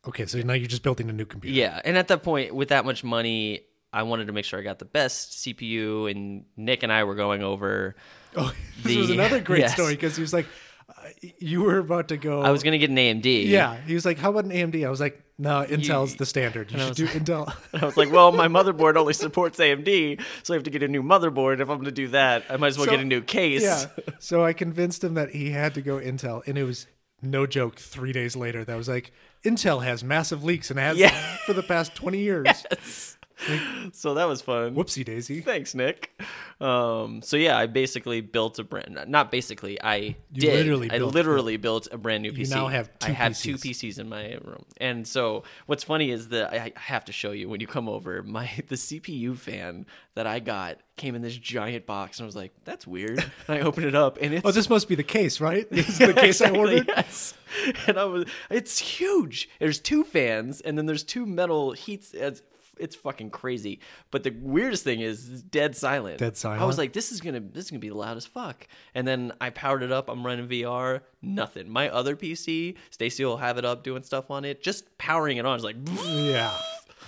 [0.07, 0.25] okay.
[0.25, 1.55] So now you're just building a new computer.
[1.57, 3.61] Yeah, and at that point, with that much money,
[3.91, 6.09] I wanted to make sure I got the best CPU.
[6.09, 7.95] And Nick and I were going over.
[8.35, 9.73] Oh, this The- was another great yes.
[9.75, 10.47] story because he was like,
[10.89, 10.93] uh,
[11.37, 12.41] you were about to go.
[12.41, 13.47] I was going to get an AMD.
[13.47, 16.25] Yeah, he was like, "How about an AMD?" I was like, "No, Intel's You- the
[16.25, 16.71] standard.
[16.71, 20.55] You should do Intel." And I was like, well, my motherboard only supports AMD, so
[20.55, 21.59] I have to get a new motherboard.
[21.59, 23.61] If I'm going to do that, I might as well So- get a new case.
[23.61, 23.85] yeah.
[24.17, 26.87] So I convinced him that he had to go Intel, and it was
[27.21, 27.75] no joke.
[27.75, 29.11] Three days later, that was like,
[29.43, 31.37] "Intel has massive leaks and has Yeah.
[31.45, 32.47] for the past twenty years."
[33.93, 34.75] So that was fun.
[34.75, 35.41] Whoopsie daisy.
[35.41, 36.19] Thanks, Nick.
[36.61, 38.97] Um, so yeah, I basically built a brand.
[39.07, 40.53] Not basically, I did.
[40.53, 42.49] literally I built- literally built a brand new PC.
[42.51, 43.71] now have I two have two PCs.
[43.95, 44.65] PCs in my room.
[44.77, 48.23] And so what's funny is that I have to show you when you come over.
[48.23, 52.35] My the CPU fan that I got came in this giant box, and I was
[52.35, 55.03] like, "That's weird." And I opened it up, and it's Oh, this must be the
[55.03, 55.67] case, right?
[55.73, 56.87] This is the case Exactly, I ordered.
[56.87, 57.33] Yes,
[57.87, 58.25] and I was.
[58.49, 59.49] It's huge.
[59.59, 62.13] There's two fans, and then there's two metal heats.
[62.79, 63.79] It's fucking crazy.
[64.11, 66.17] But the weirdest thing is it's dead silent.
[66.17, 66.61] Dead silent.
[66.61, 68.67] I was like, this is gonna this is gonna be loud as fuck.
[68.95, 70.09] And then I powered it up.
[70.09, 71.01] I'm running VR.
[71.21, 71.69] Nothing.
[71.69, 74.61] My other PC, Stacy will have it up doing stuff on it.
[74.63, 75.75] Just powering it on is like.
[76.05, 76.51] Yeah.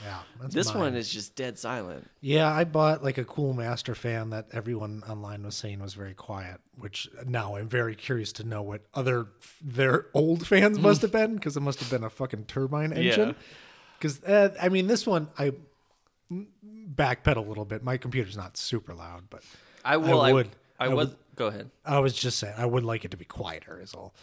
[0.03, 0.19] Yeah.
[0.39, 0.83] That's This mine.
[0.83, 2.07] one is just dead silent.
[2.21, 6.13] Yeah, I bought like a Cooler Master fan that everyone online was saying was very
[6.13, 9.27] quiet, which now I'm very curious to know what other
[9.63, 13.29] their old fans must have been because it must have been a fucking turbine engine.
[13.29, 13.33] Yeah.
[14.05, 15.53] Because uh, I mean, this one I
[16.31, 17.83] backpedal a little bit.
[17.83, 19.43] My computer's not super loud, but
[19.83, 20.21] I will.
[20.21, 20.49] I, would.
[20.79, 21.09] I, I was.
[21.09, 21.17] would.
[21.35, 21.71] Go ahead.
[21.83, 23.81] I was just saying I would like it to be quieter.
[23.81, 24.13] Is all.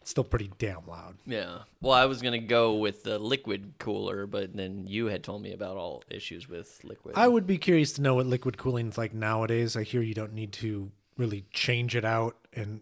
[0.00, 1.16] It's still pretty damn loud.
[1.26, 1.58] Yeah.
[1.82, 5.52] Well, I was gonna go with the liquid cooler, but then you had told me
[5.52, 7.14] about all issues with liquid.
[7.18, 9.76] I would be curious to know what liquid cooling is like nowadays.
[9.76, 12.36] I hear you don't need to really change it out.
[12.54, 12.80] And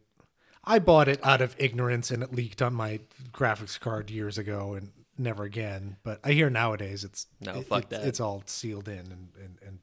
[0.64, 3.00] I bought it out of ignorance and it leaked on my
[3.32, 5.96] graphics card years ago and never again.
[6.02, 8.06] But I hear nowadays it's No, it- fuck it's, that.
[8.06, 9.78] it's all sealed in and, and, and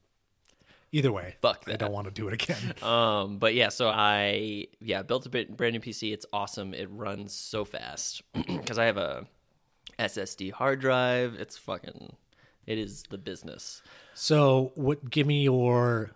[0.91, 2.73] either way, Fuck I don't want to do it again.
[2.83, 6.13] Um, but yeah, so I yeah built a bit, brand new PC.
[6.13, 6.73] It's awesome.
[6.73, 9.25] It runs so fast because I have a
[9.99, 11.35] SSD hard drive.
[11.35, 12.15] It's fucking.
[12.65, 13.81] It is the business.
[14.15, 15.09] so, what?
[15.11, 16.11] Give me your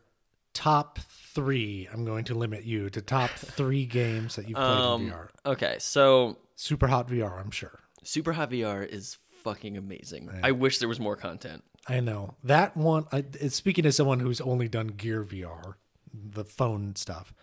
[0.53, 0.97] top
[1.33, 1.87] three.
[1.93, 5.29] I'm going to limit you to top three games that you've played Um, in VR.
[5.45, 7.79] okay, so Super hot VR, I'm sure.
[8.03, 10.29] Super Hot VR is fucking amazing.
[10.43, 11.63] I wish there was more content.
[11.87, 13.05] I know that one.
[13.11, 15.75] I, speaking as someone who's only done Gear VR,
[16.13, 17.33] the phone stuff.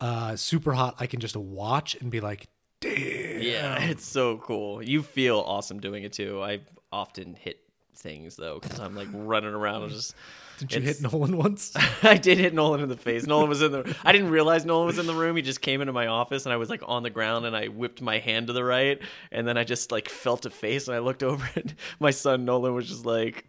[0.00, 0.94] Uh, super hot.
[1.00, 2.46] I can just watch and be like,
[2.80, 4.82] "Damn!" Yeah, it's so cool.
[4.82, 6.40] You feel awesome doing it too.
[6.42, 6.60] I
[6.92, 7.60] often hit
[7.96, 10.14] things though because I'm like running around and just.
[10.58, 11.72] Did you hit Nolan once?
[12.02, 13.26] I did hit Nolan in the face.
[13.26, 13.96] Nolan was in the.
[14.04, 15.36] I didn't realize Nolan was in the room.
[15.36, 17.66] He just came into my office, and I was like on the ground, and I
[17.68, 19.00] whipped my hand to the right,
[19.32, 22.44] and then I just like felt a face, and I looked over, and my son
[22.44, 23.46] Nolan was just like,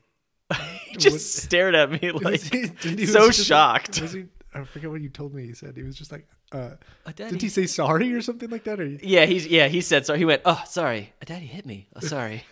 [0.86, 4.02] he just What- stared at me like he- so like- shocked.
[4.02, 5.46] was he- I forget what you told me.
[5.46, 6.72] He said he was just like, uh,
[7.06, 8.80] "Uh, Daddy." did he say sorry or something like that?
[8.80, 9.68] Or Yeah, he's yeah.
[9.68, 10.18] He said sorry.
[10.18, 11.88] He went, "Oh, sorry, Daddy hit me.
[11.96, 12.44] Oh, sorry."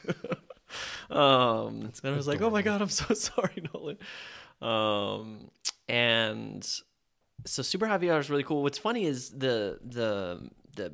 [1.09, 3.97] um, and I was like, "Oh my god, I'm so sorry, Nolan."
[4.61, 5.49] Um,
[5.87, 6.67] and
[7.45, 8.63] so Super VR is really cool.
[8.63, 10.93] What's funny is the the the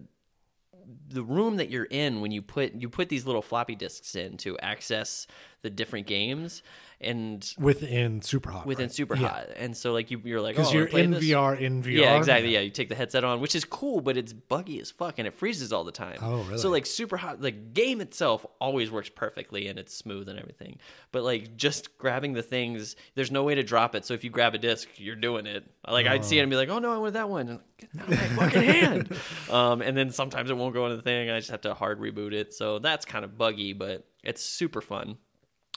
[1.08, 4.38] the room that you're in when you put you put these little floppy disks in
[4.38, 5.28] to access
[5.63, 6.62] the different games
[7.02, 8.91] and within super hot, within right?
[8.91, 9.28] Super Yeah.
[9.28, 9.47] Hot.
[9.58, 11.23] And so like you you're like, because oh, you're in this.
[11.23, 11.99] VR in VR.
[11.99, 12.54] Yeah, exactly.
[12.54, 15.28] Yeah, you take the headset on, which is cool, but it's buggy as fuck and
[15.28, 16.17] it freezes all the time.
[16.21, 16.58] Oh, really?
[16.58, 20.78] So like super hot, the game itself always works perfectly and it's smooth and everything.
[21.12, 24.06] But like just grabbing the things, there's no way to drop it.
[24.06, 25.65] So if you grab a disc, you're doing it.
[25.88, 27.49] Like I'd see it and be like, oh no, I want that one.
[27.49, 29.17] And Get out of my fucking hand.
[29.49, 31.28] Um, and then sometimes it won't go into the thing.
[31.28, 32.54] And I just have to hard reboot it.
[32.54, 35.17] So that's kind of buggy, but it's super fun.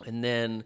[0.04, 0.64] And then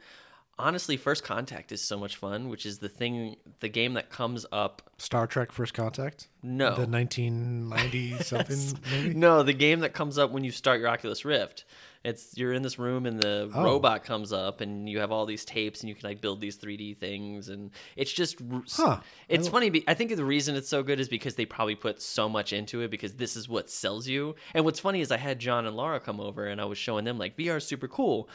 [0.59, 4.45] honestly, First Contact is so much fun, which is the thing, the game that comes
[4.53, 4.91] up.
[4.99, 6.29] Star Trek First Contact.
[6.43, 6.75] No.
[6.75, 9.15] the 1990 something maybe.
[9.15, 11.65] No, the game that comes up when you start your Oculus Rift.
[12.03, 13.63] It's you're in this room and the Oh.
[13.63, 16.57] robot comes up and you have all these tapes and you can like build these
[16.57, 18.39] 3D things and it's just
[18.73, 19.01] huh.
[19.29, 22.01] it's funny be- I think the reason it's so good is because they probably put
[22.01, 24.35] so much into it because this is what sells you.
[24.55, 27.05] And what's funny is I had John and Laura come over and I was showing
[27.05, 28.31] them like VR is super cool.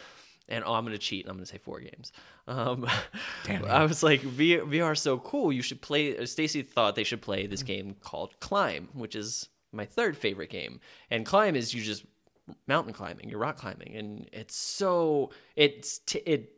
[0.47, 1.25] And oh, I'm gonna cheat.
[1.25, 2.11] and I'm gonna say four games.
[2.47, 2.87] Um,
[3.67, 5.51] I was like, V- VR is so cool.
[5.51, 6.23] You should play.
[6.25, 10.79] Stacy thought they should play this game called Climb, which is my third favorite game.
[11.09, 12.05] And Climb is you just
[12.67, 16.51] mountain climbing, you're rock climbing, and it's so it's t- it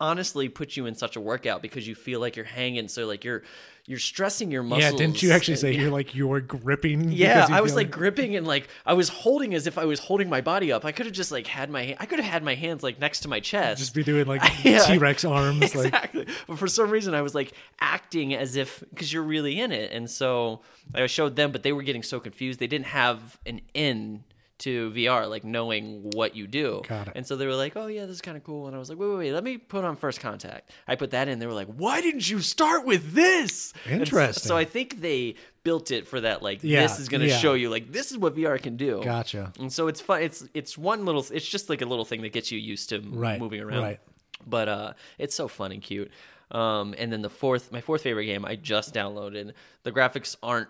[0.00, 2.88] honestly puts you in such a workout because you feel like you're hanging.
[2.88, 3.42] So like you're
[3.88, 4.92] you're stressing your muscles.
[4.92, 7.12] Yeah, didn't you actually and- say you're like you're gripping?
[7.12, 9.84] yeah, you I was feel like gripping and like I was holding as if I
[9.84, 10.84] was holding my body up.
[10.84, 13.20] I could have just like had my I could have had my hands like next
[13.20, 13.78] to my chest.
[13.80, 14.80] just be doing like Yeah.
[14.80, 16.26] T Rex arms, like exactly.
[16.48, 19.92] But for some reason, I was like acting as if because you're really in it,
[19.92, 20.62] and so
[20.94, 22.58] I showed them, but they were getting so confused.
[22.58, 24.24] They didn't have an in
[24.58, 26.80] to VR, like knowing what you do.
[26.88, 27.12] Got it.
[27.16, 28.88] And so they were like, "Oh yeah, this is kind of cool." And I was
[28.88, 31.38] like, "Wait, wait, wait, let me put on First Contact." I put that in.
[31.38, 34.48] They were like, "Why didn't you start with this?" And so- Interesting.
[34.48, 36.42] So I think they built it for that.
[36.42, 37.36] Like, Yeah, this is going to yeah.
[37.38, 39.00] show you, like, this is what VR can do.
[39.04, 39.52] gotcha.
[39.58, 40.22] And so it's fun.
[40.22, 41.24] It's it's one little.
[41.32, 43.82] It's just like a little thing that gets you used to Right, moving around.
[43.82, 44.00] right.
[44.46, 46.10] But uh, it's so fun and cute.
[46.50, 49.52] Um, and then the fourth, my fourth favorite game, I just downloaded.
[49.82, 50.68] The graphics aren't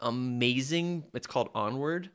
[0.00, 1.04] amazing.
[1.14, 2.10] It's called Onward,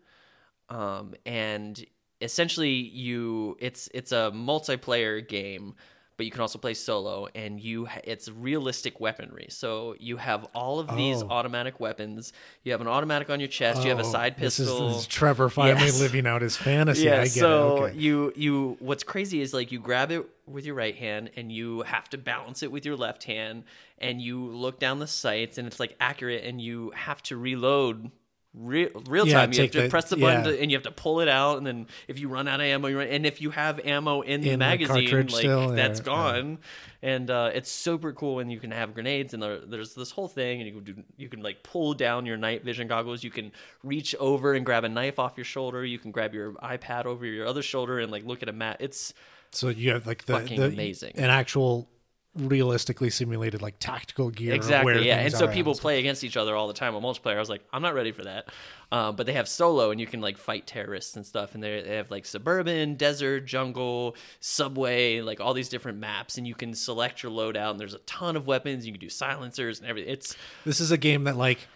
[0.70, 1.84] um, and
[2.22, 5.76] essentially you, it's it's a multiplayer game,
[6.18, 9.48] but you can also play solo, and you it's realistic weaponry.
[9.50, 11.30] So you have all of these Oh.
[11.30, 12.34] automatic weapons.
[12.64, 13.84] You have an automatic on your chest.
[13.84, 14.88] you have a Oh, side this is- pistol.
[14.90, 16.00] This is, Trevor finally Yes.
[16.02, 17.04] living out his fantasy.
[17.06, 17.90] Yeah, I get so it.
[17.92, 17.98] Okay.
[18.00, 21.84] you you what's crazy is like you grab it with your right hand and you
[21.84, 23.64] have to balance it with your left hand
[23.98, 28.12] and you look down the sights and it's like accurate and you have to reload
[28.54, 29.54] real real Yeah, time.
[29.54, 30.52] You have to the- press the button yeah.
[30.52, 32.66] to, and you have to pull it out and then if you run out of
[32.66, 35.42] ammo, you run, and if you have ammo in the In the magazine, cartridge like
[35.42, 36.58] still, that's yeah, gone.
[37.02, 40.28] And uh, it's super cool when you can have grenades and there, there's this whole
[40.28, 43.24] thing and you can do you can like pull down your night vision goggles.
[43.24, 43.52] You can
[43.84, 45.86] reach over and grab a knife off your shoulder.
[45.86, 48.78] You can grab your iPad over your other shoulder and like look at a map.
[48.80, 49.14] It's
[49.52, 51.14] So you have like the, Fucking the amazing.
[51.16, 51.88] an actual
[52.40, 54.54] realistically simulated like tactical gear.
[54.54, 55.20] exactly yeah.
[55.20, 55.80] And so people at.
[55.80, 57.36] play against each other all the time on multiplayer.
[57.36, 58.50] I was like, I'm not ready for that.
[58.92, 61.54] Um, but they have solo and you can like fight terrorists and stuff.
[61.54, 66.38] And they they have like suburban, desert, jungle, subway, like all these different maps.
[66.38, 67.72] And you can select your loadout.
[67.72, 68.86] And there's a ton of weapons.
[68.86, 70.12] You can do silencers and everything.
[70.12, 71.68] It's This is a game that like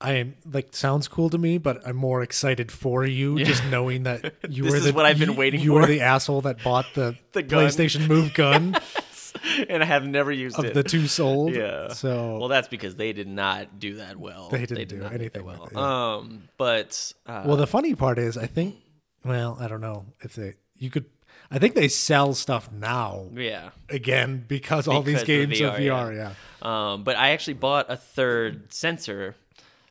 [0.00, 4.02] I am like sounds cool to me, but I'm more excited for you just knowing
[4.02, 6.62] that you This were is the what I've been waiting you were the asshole that
[6.62, 7.42] bought the, The.
[7.42, 8.76] PlayStation Move gun
[9.68, 10.64] and I have never used it.
[10.64, 10.74] of it.
[10.74, 11.54] the two sold.
[11.56, 11.88] Yeah.
[11.88, 14.48] So well, that's because they did not do that well.
[14.50, 15.64] They didn't did do anything well.
[15.64, 18.76] it, Um, but uh, well, the funny part is, I think.
[19.24, 21.06] Well, I don't know if they you could.
[21.50, 23.70] I think they sell stuff now yeah.
[23.88, 26.16] again because all these Because games VR, of VR.
[26.16, 26.32] Yeah.
[26.92, 29.36] Um, but I actually bought a third sensor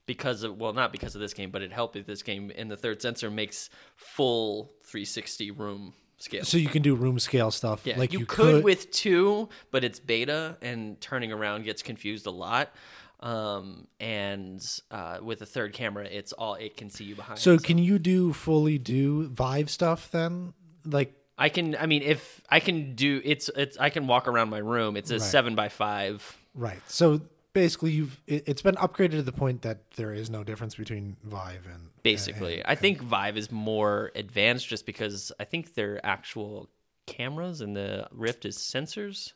[0.06, 2.52] because of well, not because of this game, but it helped with this game.
[2.56, 6.44] And the third sensor makes full 360 room scale.
[6.44, 7.82] So you can do room scale stuff.
[7.86, 12.26] yeah, like you, you, could, with two, but it's beta and turning around gets confused
[12.26, 12.72] a lot.
[13.20, 17.40] Um, and uh, with a third camera, it's all it can see you behind.
[17.40, 20.54] So can you do fully do Vive stuff then?
[20.86, 21.76] Like I can.
[21.76, 24.96] I mean, if I can do it's it's I can walk around my room.
[24.98, 26.38] It's a seven by five.
[26.54, 26.82] right.
[26.88, 27.22] So
[27.56, 31.16] basically, you've it, it's been upgraded to the point that there is no difference between
[31.24, 36.70] Vive and Basically, I think Vive is more advanced just because I think they're actual
[37.08, 39.34] cameras and the Rift is sensors.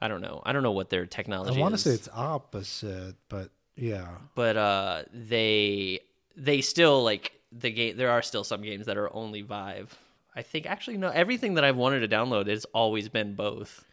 [0.00, 0.42] I don't know.
[0.44, 1.56] I don't know what their technology.
[1.56, 4.08] I want to say it's opposite, but yeah.
[4.34, 6.00] but uh, they
[6.36, 7.96] they still like the game.
[7.96, 9.96] There are still some games that are only Vive.
[10.34, 11.10] I think actually no.
[11.10, 13.84] Everything that I've wanted to download has always been both.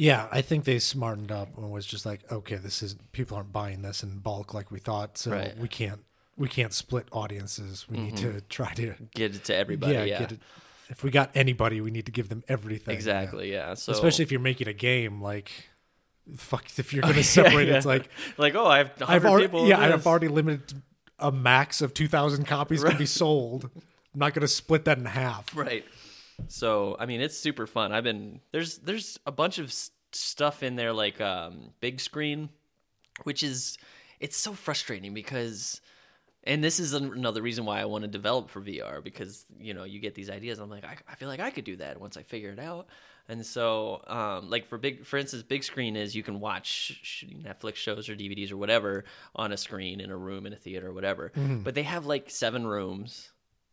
[0.00, 3.52] Yeah, I think they smartened up and was just like, okay, this is people aren't
[3.52, 5.58] buying this in bulk like we thought, so Right.
[5.58, 6.00] we can't
[6.36, 7.86] we can't split audiences.
[7.90, 9.94] We need to try to Get it to everybody.
[9.94, 10.08] yeah, Mm-hmm.
[10.08, 10.40] Yeah, get it.
[10.88, 12.94] If we got anybody, we need to give them everything.
[12.94, 13.50] exactly.
[13.52, 13.74] Yeah.
[13.74, 15.50] So Especially if you're making a game like
[16.36, 19.46] fuck if you're going to separate it, it's like like oh, I have I've already
[19.48, 19.66] people.
[19.66, 19.80] yeah.
[19.80, 20.80] I've already limited
[21.18, 23.68] a max of 2000 copies can be sold.
[23.74, 25.56] I'm not going to split that in half.
[25.56, 25.84] right
[26.46, 27.92] so i mean it's super fun.
[27.92, 29.74] I've been there's there's a bunch of
[30.12, 32.48] stuff in there like um big screen
[33.24, 33.76] which is
[34.20, 35.80] it's so frustrating because
[36.44, 39.74] and this is an- another reason why i want to develop for vr because you
[39.74, 40.58] know you get these ideas.
[40.60, 42.86] I'm like I, I feel like i could do that once i figure it out.
[43.30, 46.98] And so um, like for big for instance big screen is you can watch
[47.44, 50.86] netflix shows or dvds or whatever on a screen in a room in a theater
[50.88, 51.32] or whatever.
[51.62, 53.30] But they have like seven rooms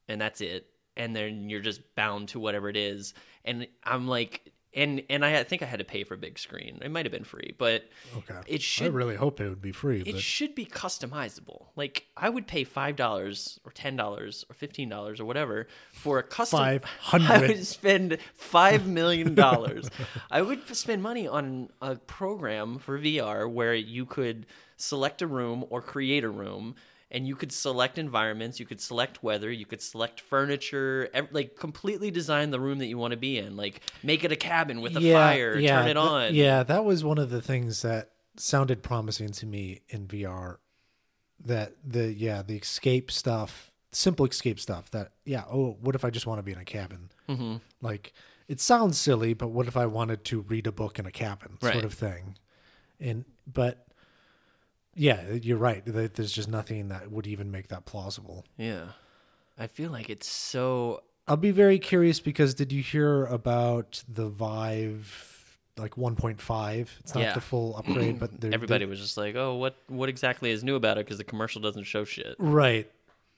[0.10, 3.14] and that's it and then you're just bound to whatever it is.
[3.44, 6.80] And i'm like and and i think i had to pay for a big screen.
[6.82, 7.86] It might have been free but
[8.18, 8.40] Okay.
[8.48, 11.68] it I should really hope it would be free, it but should be customizable.
[11.76, 16.20] Like i would pay five dollars or ten dollars or fifteen dollars or whatever for
[16.20, 19.90] a custom Five i would spend five million dollars.
[20.32, 24.46] I would spend money on a program for vr where you could
[24.78, 26.76] select a room or create a room
[27.12, 31.56] and you could select environments you could select weather you could select furniture ev- like
[31.56, 34.82] completely design the room that you want to be in like make it a cabin
[34.82, 38.12] with a fire turn it th- on yeah, that was one of the things that
[38.38, 40.58] sounded promising to me in VR.
[41.46, 44.90] That the yeah the escape stuff, simple escape stuff.
[44.92, 45.44] That yeah.
[45.52, 47.10] Oh, what if I just want to be in a cabin?
[47.30, 47.58] Mm-hmm.
[47.82, 48.14] Like
[48.48, 51.58] it sounds silly, but what if I wanted to read a book in a cabin,
[51.62, 51.74] Right.
[51.74, 52.38] sort of thing?
[53.00, 53.86] And but
[54.96, 55.84] yeah, uh, you're right.
[55.86, 58.46] There's just nothing that would even make that plausible.
[58.58, 58.86] yeah
[59.58, 64.28] i feel like it's so I'll be very curious because did you hear about the
[64.28, 66.88] Vive like 1.5?
[67.00, 67.34] It's not Yeah.
[67.34, 70.98] the full upgrade, but everybody was just like, "Oh, what what exactly is new about
[70.98, 72.36] it?" Because the commercial doesn't show shit.
[72.38, 72.90] right.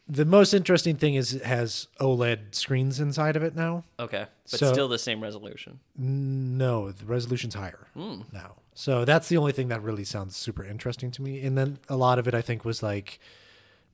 [0.10, 3.84] The most interesting thing is it has OLED screens inside of it now.
[4.00, 5.80] Okay, but So- still the same resolution.
[5.98, 8.22] No, the resolution's higher hmm.
[8.32, 8.56] now.
[8.80, 11.42] So that's the only thing that really sounds super interesting to me.
[11.42, 13.20] And then a lot of it, I think, was like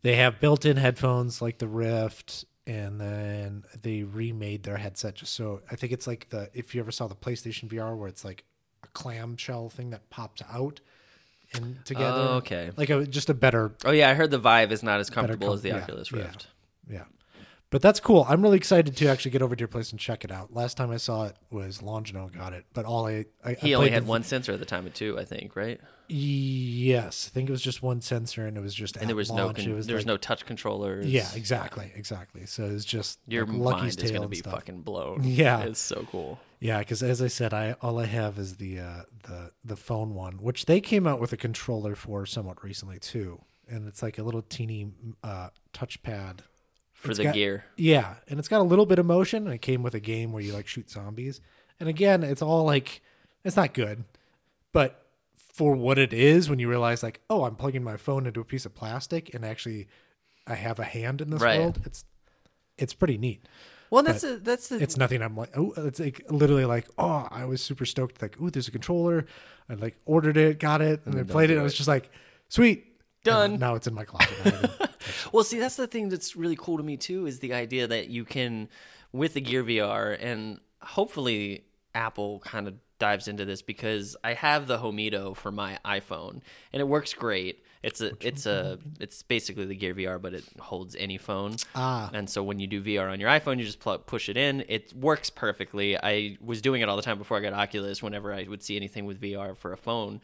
[0.02, 5.62] they have built-in headphones like the Rift, and then they remade their headset just so
[5.72, 8.44] I think it's like the if you ever saw the PlayStation VR where it's like
[8.84, 10.82] a clamshell thing that pops out
[11.54, 12.28] and together.
[12.32, 12.72] Oh, okay.
[12.76, 15.48] Like a just a better Oh yeah, I heard the Vive is not as comfortable
[15.48, 16.18] com- as the yeah, Oculus yeah.
[16.18, 16.48] Rift.
[16.92, 17.04] yeah.
[17.74, 18.24] But that's cool.
[18.30, 20.54] I'm really excited to actually get over to your place and check it out.
[20.54, 23.78] Last time I saw it was Longino got it, but all I, I He I
[23.78, 25.82] only had the- one sensor at the time of two, I think, right?
[26.08, 29.32] Yes, I think it was just one sensor, and it was just And there was
[29.32, 31.08] no con- was there was no touch controllers.
[31.08, 32.46] Yeah, exactly, exactly.
[32.46, 34.54] So it's just Your like mind is going to be stuff.
[34.54, 35.24] fucking blown.
[35.24, 35.62] Yeah.
[35.64, 36.40] it's so cool.
[36.60, 40.14] Yeah, because as I said, I all I have is the uh, the the phone
[40.14, 44.20] one, which they came out with a controller for somewhat recently too, and it's like
[44.20, 44.92] a little teeny
[45.24, 46.42] uh, touchpad.
[47.04, 49.54] For It's the got- gear, Yeah, and it's got a little bit of motion, and
[49.54, 51.42] it came with a game where you like shoot zombies.
[51.80, 53.02] And again, it's all like
[53.44, 54.06] it's not good,
[54.72, 58.40] but for what it is, when you realize like, oh, I'm plugging my phone into
[58.40, 59.88] a piece of plastic, and actually,
[60.48, 61.60] I have a hand in this Right.
[61.60, 61.82] world.
[61.86, 62.06] It's
[62.78, 63.46] it's pretty neat.
[63.92, 65.22] well, that's a, that's the It's nothing.
[65.22, 68.22] I'm like, oh, it's like literally like, oh, I was super stoked.
[68.22, 69.26] Like, oh, there's a controller.
[69.70, 71.54] I like ordered it, got it, and then played it.
[71.54, 72.10] And I was just like,
[72.50, 72.93] sweet,
[73.24, 73.52] Done.
[73.52, 74.72] And now it's in my closet.
[75.32, 78.10] Well, see, that's the thing that's really cool to me too is the idea that
[78.10, 78.70] you can,
[79.12, 84.68] with the Gear VR, and hopefully Apple kind of dives into this because I have
[84.68, 87.64] the Homido for my iPhone and it works great.
[87.82, 91.58] It's a, it's a, it's basically the Gear VR, but it holds any phone.
[91.76, 92.10] Ah.
[92.14, 94.64] And so when you do VR on your iPhone, you just plug, push it in.
[94.70, 95.98] It works perfectly.
[95.98, 98.02] I was doing it all the time before I got Oculus.
[98.02, 100.22] Whenever I would see anything with VR for a phone,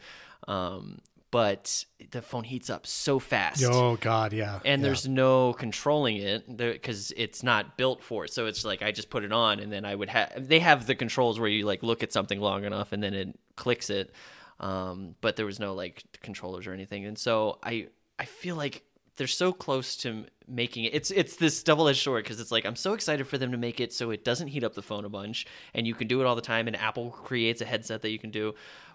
[0.48, 4.60] um, but the phone heats up so fast oh God, yeah.
[4.64, 4.88] and yeah.
[4.88, 8.32] there's no controlling it because it's not built for it.
[8.32, 10.48] So it's like I just put it on, and then I would have.
[10.48, 13.38] They have the controls where you like look at something long enough, and then it
[13.56, 14.12] clicks it.
[14.58, 17.88] Um, but there was no like controllers or anything, and so I
[18.18, 18.84] I feel like
[19.16, 20.94] they're so close to making it.
[20.94, 23.58] It's it's this double edged sword because it's like I'm so excited for them to
[23.58, 26.20] make it so it doesn't heat up the phone a bunch, and you can do
[26.20, 26.66] it all the time.
[26.66, 28.54] And Apple creates a headset that you can do,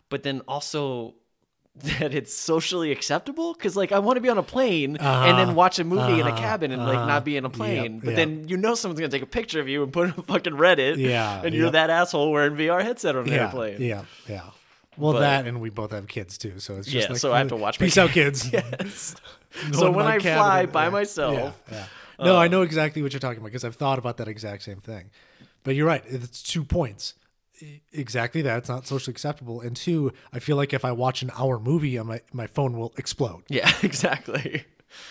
[0.09, 1.15] but then also
[1.77, 5.35] that it's socially acceptable because like i want to be on a plane and Uh-huh.
[5.35, 6.37] then watch a movie in a Uh-huh.
[6.37, 7.05] cabin and like Uh-huh.
[7.07, 8.15] not be in a plane Yep, but yeah.
[8.15, 10.53] then you know someone's gonna take a picture of you and put it on fucking
[10.53, 11.73] reddit Yeah, and you're yep.
[11.73, 14.41] that asshole wearing vr headset on an yeah, airplane yeah, yeah.
[14.97, 17.33] Well, But- that and we both have kids too, so it's just Yeah, like, so
[17.33, 18.49] I have to watch Peace out, kids.
[18.53, 19.15] yes
[19.73, 21.85] so when i fly and- by yeah, myself Yeah, yeah.
[22.17, 24.79] No, I know exactly what you're talking about because I've thought about that exact same
[24.79, 25.09] thing.
[25.65, 27.13] But you're right; it's two points.
[27.93, 28.57] Exactly that.
[28.59, 29.61] It's not socially acceptable.
[29.61, 32.93] And two, I feel like if I watch an hour movie, my my phone will
[32.97, 34.65] explode yeah exactly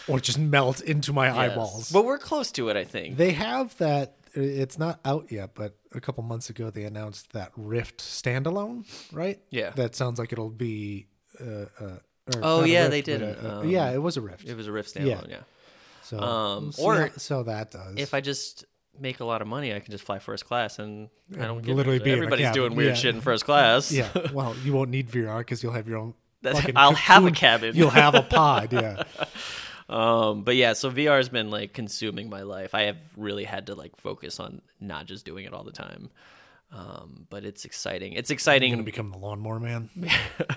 [0.08, 1.36] or just melt into my Yes.
[1.36, 1.92] eyeballs.
[1.92, 4.16] but we're close to it i think They have that.
[4.36, 9.38] It's not out yet, but a couple months ago they announced that Rift standalone, right?
[9.50, 9.70] Yeah.
[9.76, 11.06] That sounds like it'll be.
[11.40, 11.98] Uh, uh,
[12.42, 13.22] Oh, yeah, Rift, they did.
[13.22, 14.48] a- a- Um, yeah, it was a Rift.
[14.48, 15.42] it was a rift standalone yeah,
[16.02, 17.94] So, um, or so that does.
[17.96, 18.64] if i just
[19.00, 21.74] make a lot of money i can just fly first class and i don't get
[21.74, 22.94] literally be everybody's doing weird Yeah.
[22.94, 26.14] shit in first class yeah, well, you won't need VR because you'll have your own.
[26.42, 27.74] That's- I'll have a cabin.
[27.74, 28.72] You'll have a pod.
[28.72, 29.02] Yeah.
[29.88, 32.74] Um, but yeah, so VR has been like consuming my life.
[32.74, 36.10] I have really had to like focus on not just doing it all the time.
[36.72, 38.14] Um, but it's exciting.
[38.14, 38.72] It's You're exciting.
[38.72, 39.90] gonna become the lawnmower man.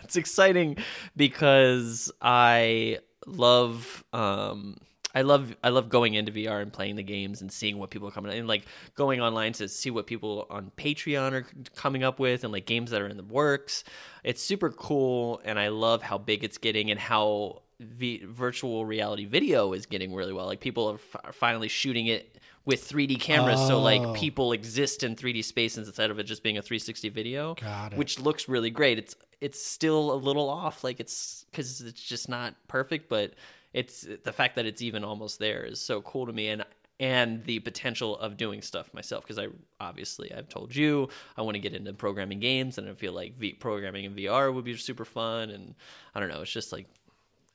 [0.03, 0.77] it's exciting
[1.15, 4.77] because I love um
[5.15, 8.07] I love I love going into VR and playing the games and seeing what people
[8.07, 8.65] are coming and like
[8.95, 12.91] going online to see what people on Patreon are coming up with and like games
[12.91, 13.83] that are in the works.
[14.23, 19.25] It's super cool and I love how big it's getting and how v- virtual reality
[19.25, 20.45] video is getting really well.
[20.45, 23.81] Like people are, f- are finally shooting it with 3D cameras so Oh.
[23.81, 27.93] like people exist in 3D spaces instead of it just being a 360 video Got
[27.93, 27.97] it.
[27.97, 28.97] which looks really great.
[28.99, 33.33] It's it's still a little off, like it's because it's just not perfect, but
[33.79, 36.63] it's the fact that it's even almost there is so cool to me, and
[36.99, 39.47] and the potential of doing stuff myself because I
[39.79, 43.37] obviously I've told you I want to get into programming games, and I feel like
[43.37, 45.75] v- programming in VR would be super fun, and
[46.15, 46.87] I don't know, it's just like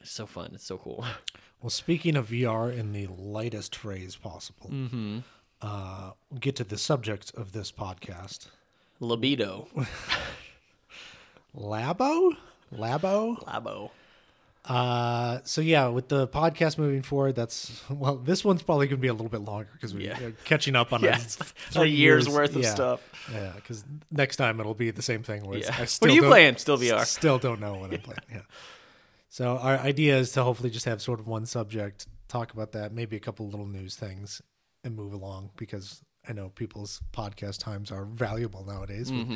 [0.01, 1.05] it's so fun, it's so cool.
[1.63, 5.19] Well, speaking of VR in the lightest phrase possible, Mm-hmm.
[5.61, 8.49] uh, we'll get to the subject of this podcast.
[8.99, 9.69] Libido,
[11.57, 12.33] Labo,
[12.75, 13.37] Labo.
[13.45, 13.91] Labo.
[14.65, 19.03] Uh, so yeah, with the podcast moving forward, that's well, this one's probably going to
[19.03, 20.19] be a little bit longer because we're Yeah.
[20.29, 21.37] uh, catching up on Yes,
[21.75, 22.75] a, a year's years- worth of yeah.
[22.75, 23.01] stuff.
[23.33, 25.45] Yeah, because next time it'll be the same thing.
[25.45, 25.75] Where Yeah.
[25.77, 26.57] I What are you playing?
[26.59, 27.05] Still VR.
[27.07, 28.19] Still don't know what I'm playing.
[28.31, 28.43] Yeah.
[29.29, 32.93] So our idea is to hopefully just have sort of one subject, talk about that,
[32.93, 34.43] maybe a couple little news things,
[34.85, 39.11] and move along because I know people's podcast times are valuable nowadays.
[39.11, 39.27] with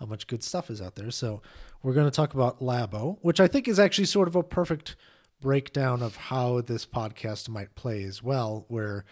[0.00, 1.10] How much good stuff is out there.
[1.10, 1.40] So
[1.84, 4.96] we're going to talk about Labo, which I think is actually sort of a perfect
[5.40, 9.04] breakdown of how this podcast might play as well, where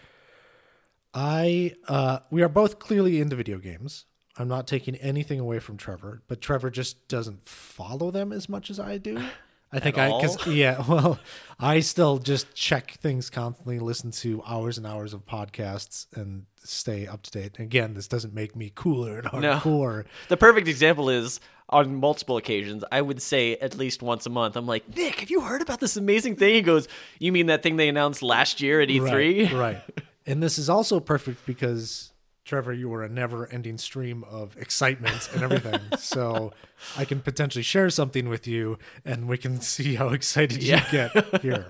[1.13, 4.07] I uh, we are both clearly into video games.
[4.39, 8.71] I'm not taking anything away from Trevor, but Trevor just doesn't follow them as much
[8.71, 9.23] as I do.
[9.73, 11.19] I think I because yeah, well,
[11.59, 17.07] I still just check things constantly, listen to hours and hours of podcasts, and stay
[17.07, 17.59] up to date.
[17.59, 19.55] Again, this doesn't make me cooler and No.
[19.57, 20.05] hardcore.
[20.29, 24.57] The perfect example is on multiple occasions, I would say at least once a month,
[24.57, 26.55] I'm like, Nick, have you heard about this amazing thing?
[26.55, 26.87] He goes,
[27.19, 29.51] You mean that thing they announced last year at E E3?
[29.51, 29.83] Right, right.
[30.27, 32.12] And this is also perfect because
[32.45, 35.81] Trevor, you were a never-ending stream of excitement and everything.
[35.99, 36.53] so
[36.97, 40.85] I can potentially share something with you, and we can see how excited Yeah.
[40.87, 41.67] you get here.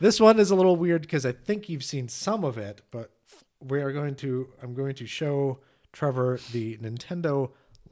[0.00, 3.10] this one is a little weird because I think you've seen some of it, but
[3.60, 4.48] we are going to.
[4.62, 5.58] I'm going to show
[5.92, 7.50] Trevor the Nintendo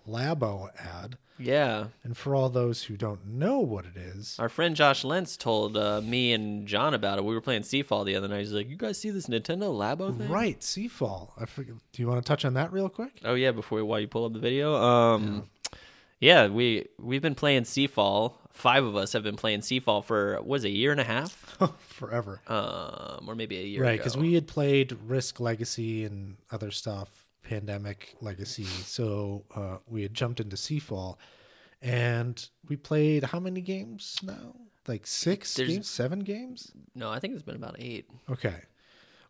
[0.09, 1.87] Labo ad, Yeah.
[2.05, 5.77] and for all those who don't know what it is, Our friend Josh Lentz told
[5.77, 7.25] uh, me and John about it.
[7.25, 8.41] We were playing Seafall the other night.
[8.41, 11.31] He's like, "You guys see this Nintendo Labo thing?" right, Seafall.
[11.39, 11.75] I forget.
[11.93, 13.21] Do you want to touch on that real quick?
[13.25, 14.75] Oh yeah, before while you pull up the video.
[14.75, 15.49] Um,
[16.19, 16.49] yeah.
[16.49, 18.35] we we've been playing Seafall.
[18.53, 21.05] Five of us have been playing Seafall for what was it, a year and a
[21.05, 22.43] half, Forever.
[22.49, 23.83] um, or maybe a year.
[23.83, 23.99] right ago.
[23.99, 27.20] because we had played risk legacy and other stuff
[27.51, 28.65] pandemic legacy.
[28.65, 31.17] So uh, we had jumped into seafall
[31.83, 34.55] and we played how many games now?
[34.87, 35.89] Like six There's- games?
[35.89, 36.73] Seven games?
[36.95, 38.07] No, I think it's been about eight.
[38.31, 38.61] okay.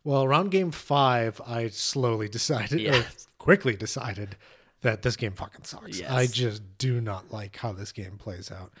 [0.03, 3.05] Well around game five i slowly decided or
[3.37, 4.35] quickly decided
[4.81, 5.99] that this game fucking sucks.
[5.99, 6.09] Yes.
[6.11, 8.71] i just do not like how this game plays out.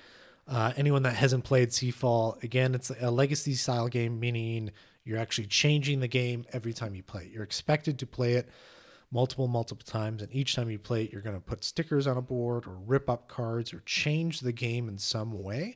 [0.47, 4.71] Uh, anyone that hasn't played Seafall, again, it's a legacy style game, meaning
[5.05, 7.31] you're actually changing the game every time you play it.
[7.31, 8.49] You're expected to play it
[9.11, 12.17] multiple, multiple times, and each time you play it, you're going to put stickers on
[12.17, 15.75] a board or rip up cards or change the game in some way.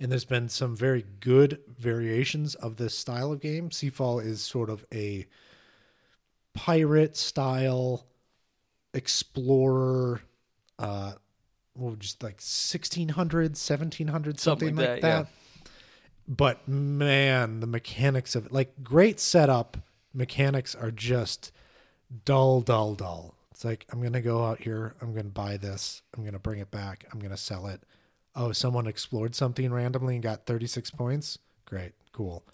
[0.00, 3.68] And there's been some very good variations of this style of game.
[3.68, 5.26] Seafall is sort of a
[6.54, 8.06] pirate style
[8.94, 10.20] explorer
[10.78, 11.12] uh
[11.74, 15.26] what would you like 1600 1700 something, like, like that, that,
[16.28, 19.78] but man the mechanics of it like great setup
[20.12, 21.52] mechanics are just
[22.24, 23.34] dull dull dull.
[23.50, 26.70] It's like i'm gonna go out here i'm gonna buy this i'm gonna bring it
[26.70, 27.82] back i'm gonna sell it.
[28.34, 31.38] Oh someone explored something randomly and got 36 points?
[31.66, 32.44] Great cool.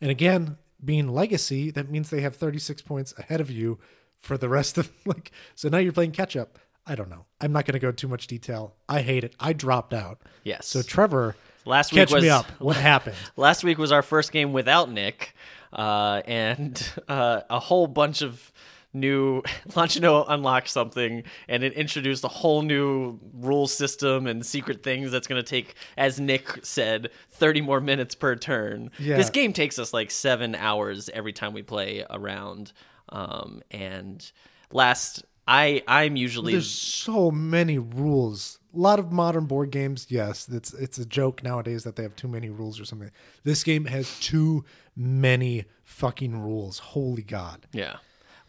[0.00, 3.78] And again being legacy that means they have 36 points ahead of you
[4.16, 7.24] for the rest of like so now you're playing catch up i don't know.
[7.40, 8.74] I'm not going to go too much detail.
[8.88, 9.34] I hate it.
[9.38, 10.22] I dropped out.
[10.42, 10.66] Yes.
[10.66, 11.36] so trevor
[11.68, 12.46] Last week catch was me up.
[12.60, 13.16] What happened?
[13.36, 15.34] Last week was our first game without Nick,
[15.70, 18.50] uh, and uh, a whole bunch of
[18.98, 25.10] new Launchino unlocked something, and it introduced a whole new rule system and secret things
[25.10, 28.90] that's going to take, as Nick said, thirty more minutes per turn.
[28.98, 29.16] Yeah.
[29.16, 32.72] This game takes us like seven hours every time we play a round,
[33.08, 34.30] um, and
[34.72, 35.24] last.
[35.50, 38.58] I I'm usually There's so many rules.
[38.74, 42.14] A lot of modern board games, yes, it's it's a joke nowadays that they have
[42.16, 43.10] too many rules or something.
[43.44, 46.78] This game has too many fucking rules.
[46.80, 47.66] Holy god.
[47.72, 47.96] Yeah.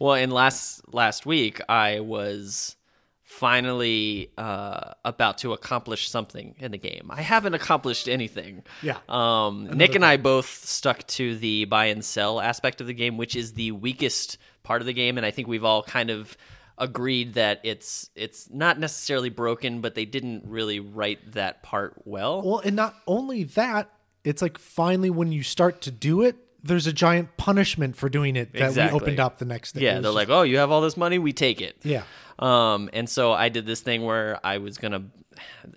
[0.00, 2.76] Well, and last last week I was
[3.22, 7.10] finally uh, about to accomplish something in the game.
[7.10, 8.64] I haven't accomplished anything.
[8.82, 8.98] Yeah.
[9.08, 13.18] Um, Nick and I both stuck to the buy and sell aspect of the game,
[13.18, 16.36] which is the weakest part of the game, and I think we've all kind of
[16.76, 22.42] agreed that it's it's not necessarily broken, but they didn't really write that part well.
[22.42, 23.90] Well, and not only that,
[24.24, 28.36] it's like finally when you start to do it, there's a giant punishment for doing
[28.36, 28.98] it that Exactly.
[28.98, 29.82] we opened up the next day.
[29.82, 32.02] Yeah, they're just- like, "Oh, you have all this money, we take it." Yeah.
[32.38, 35.04] Um, and so I did this thing where I was gonna.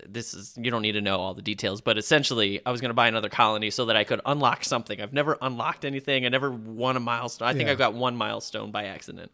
[0.06, 2.92] This is you don't need to know all the details, but essentially I was gonna
[2.94, 5.00] buy another colony so that I could unlock something.
[5.00, 6.26] I've never unlocked anything.
[6.26, 7.48] I never won a milestone.
[7.48, 7.72] I think Yeah.
[7.72, 9.32] I got one milestone by accident,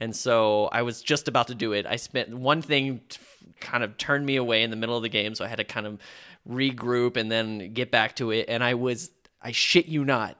[0.00, 1.86] and so I was just about to do it.
[1.86, 3.18] I spent one thing t-
[3.60, 5.64] kind of turned me away in the middle of the game, so I had to
[5.64, 5.98] kind of
[6.48, 8.46] regroup and then get back to it.
[8.48, 9.10] And I was,
[9.42, 10.36] I shit you not,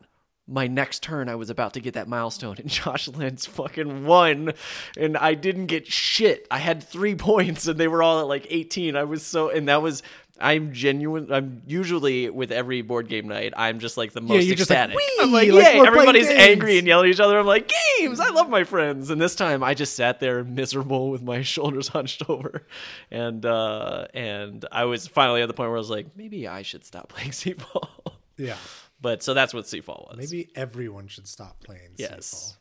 [0.49, 4.53] my next turn I was about to get that milestone and Josh Lentz fucking won
[4.97, 6.47] and I didn't get shit.
[6.51, 8.97] I had 3 points and they were all at like 18.
[8.97, 10.03] I was so and that was
[10.41, 14.55] I'm genuine I'm usually with every board game night I'm just like the most you're
[14.55, 14.97] just like, ecstatic.
[15.21, 17.71] I'm like, Like, "Yay, we're playing everybody's angry and yelling at each other." I'm like,
[17.99, 18.21] "Games!
[18.21, 21.89] I love my friends." And this time I just sat there miserable with my shoulders
[21.89, 22.63] hunched over.
[23.11, 26.63] And uh and I was finally at the point where I was like, "Maybe I
[26.63, 27.89] should stop playing Seafall."
[28.37, 28.55] Yeah.
[29.01, 30.17] But so that's what Seafall was.
[30.19, 32.57] Maybe everyone should stop playing Yes.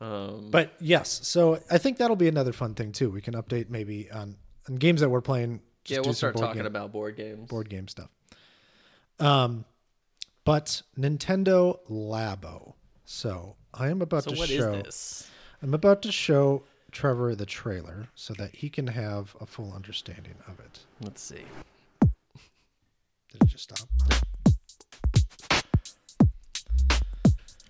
[0.00, 0.04] Seafall.
[0.06, 3.10] Um, But yes, so I think that'll be another fun thing too.
[3.10, 4.36] We can update maybe on,
[4.68, 5.60] on games that we're playing.
[5.84, 7.48] Just yeah, do we'll some start board talking game- about board games.
[7.48, 8.08] board game stuff.
[9.20, 9.64] Um,
[10.44, 12.74] but Nintendo Labo.
[13.04, 14.72] So I am about so to what is show.
[14.82, 15.28] this?
[15.62, 20.36] I'm about to show Trevor the trailer so that he can have a full understanding
[20.46, 20.80] of it.
[21.00, 21.44] Let's see.
[22.00, 23.88] Did it just stop?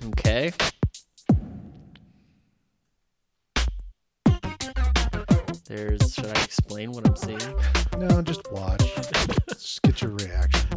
[0.07, 0.53] Okay.
[5.67, 6.15] There's.
[6.15, 7.39] Should I explain what I'm seeing?
[7.99, 8.95] No, just watch.
[9.49, 10.69] just get your reaction.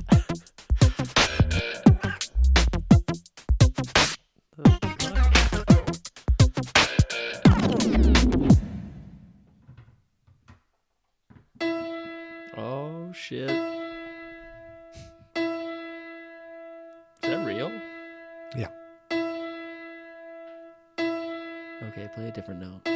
[22.57, 22.86] Note.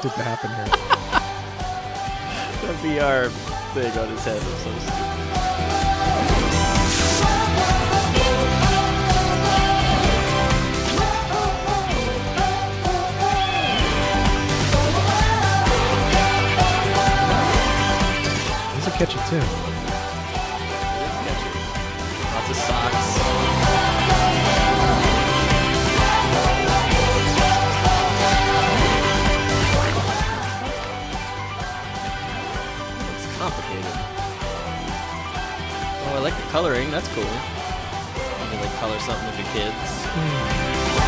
[0.00, 0.66] Expected to happen here.
[2.60, 3.30] The VR
[3.72, 5.10] thing on his head is so stupid.
[18.76, 19.69] It's a catchy
[36.20, 36.90] I like the coloring.
[36.90, 37.24] That's cool.
[37.24, 41.00] Maybe like color something with the kids.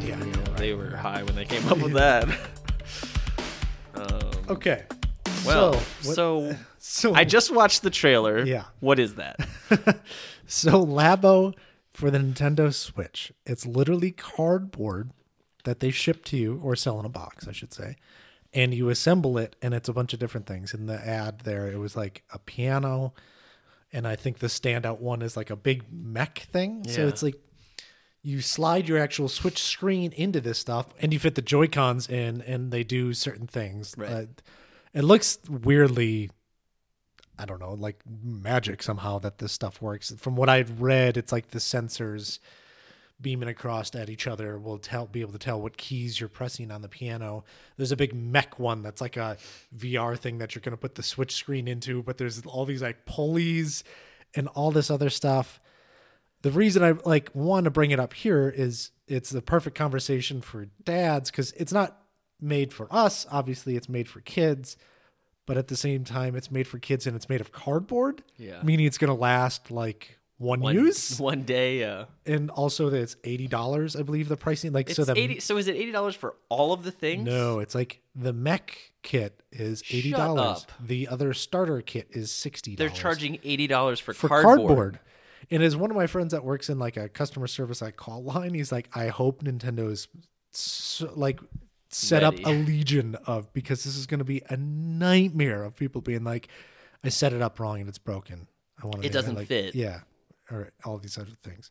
[0.00, 0.56] Yeah, I know, right?
[0.56, 2.28] they were high when they came up with that.
[3.94, 4.84] um, Okay.
[5.44, 8.44] well, so, what- so so I just watched the trailer.
[8.44, 8.64] Yeah.
[8.80, 9.45] What is that?
[10.46, 11.54] So Labo
[11.92, 13.32] for the Nintendo Switch.
[13.44, 15.10] It's literally cardboard
[15.64, 17.96] that they ship to you or sell in a box, I should say.
[18.52, 20.72] And you assemble it and it's a bunch of different things.
[20.72, 23.12] In the ad there it was like a piano
[23.92, 26.86] and I think the standout one is like a big mech thing.
[26.88, 27.36] So it's like
[28.22, 32.40] you slide your actual Switch screen into this stuff and you fit the Joy-Cons in
[32.42, 33.94] and they do certain things.
[33.96, 34.10] Right.
[34.10, 34.24] Uh,
[34.94, 36.30] it looks weirdly
[37.38, 40.12] I don't know, like magic somehow that this stuff works.
[40.18, 42.38] From what I've read, it's like the sensors
[43.20, 46.70] beaming across at each other will tell be able to tell what keys you're pressing
[46.70, 47.44] on the piano.
[47.76, 49.38] There's a big mech one that's like a
[49.76, 52.82] VR thing that you're going to put the switch screen into, but there's all these
[52.82, 53.84] like pulleys
[54.34, 55.60] and all this other stuff.
[56.42, 60.42] The reason I like want to bring it up here is it's the perfect conversation
[60.42, 62.02] for dads cuz it's not
[62.38, 64.76] made for us, obviously it's made for kids,
[65.46, 68.60] but at the same time it's made for kids and it's made of cardboard, Yeah.
[68.62, 71.82] meaning it's going to last like one, One, use one day.
[71.82, 74.70] Uh, and also that it's eighty dollars, I believe the pricing.
[74.72, 75.40] Like it's so the eighty.
[75.40, 77.24] So is it eighty dollars for all of the things?
[77.24, 80.64] no, it's like the mech kit is eighty dollars.
[80.64, 80.72] up.
[80.84, 82.74] The other starter kit is sixty.
[82.76, 84.56] they're charging eighty dollars for, for cardboard.
[84.58, 84.98] cardboard.
[85.50, 88.22] And as one of my friends that works in like a customer service like call
[88.22, 90.08] line, he's like, I hope Nintendo's
[90.50, 91.40] so, like
[91.88, 96.00] set up a legion of because this is going to be a nightmare of people
[96.00, 96.48] being like,
[97.04, 98.48] I set it up wrong and it's broken.
[98.82, 99.06] I want to.
[99.06, 99.74] It doesn't like, fit.
[99.74, 100.00] Yeah,
[100.50, 101.70] or all these other things.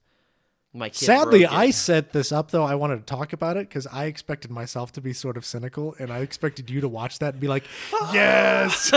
[0.74, 1.45] My kid Sadly.
[1.45, 2.63] I set this up though.
[2.63, 5.95] I wanted to talk about it because I expected myself to be sort of cynical,
[5.99, 7.63] and I expected you to watch that and be like,
[8.13, 8.91] "Yes,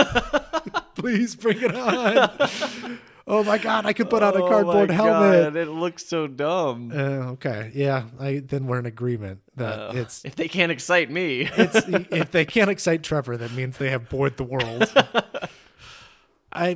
[0.95, 2.99] please bring it on."
[3.29, 5.53] oh my god, I could put on a cardboard Oh my cardboard helmet.
[5.53, 6.91] God, it looks so dumb.
[6.93, 11.09] Uh, okay, yeah, I then we're in agreement that Uh, it's if they can't excite
[11.09, 11.47] me.
[11.55, 11.75] it's
[12.11, 14.91] if they can't excite Trevor, that means they have bored the world.
[16.51, 16.73] I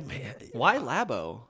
[0.52, 1.42] why Labo?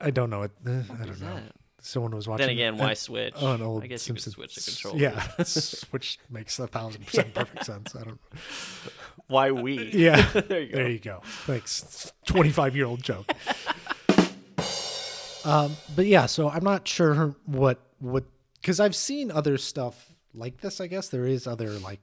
[0.00, 0.52] I don't know it.
[0.66, 1.34] uh, I don't know.
[1.34, 1.52] that?
[1.84, 2.46] Someone was watching.
[2.46, 3.34] Then again, an- why switch?
[3.36, 4.36] Oh, an old I guess Simpsons.
[4.36, 4.96] switch the control.
[4.96, 5.20] Yeah,
[5.90, 7.96] which makes a thousand percent perfect sense.
[7.96, 8.20] I don't.
[9.26, 9.90] Why we?
[9.92, 10.76] Yeah, there you go.
[10.76, 11.20] there you go.
[11.24, 12.12] Thanks.
[12.24, 13.32] Twenty-five year old joke.
[15.44, 18.24] Um, but yeah, so I'm not sure what what
[18.60, 20.80] because I've seen other stuff like this.
[20.80, 22.00] I guess there is other like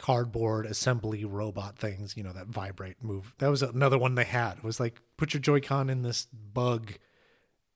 [0.00, 3.34] cardboard assembly robot things, you know, that vibrate, move.
[3.38, 4.58] That was another one they had.
[4.58, 6.94] It was like put your Joy-Con in this bug,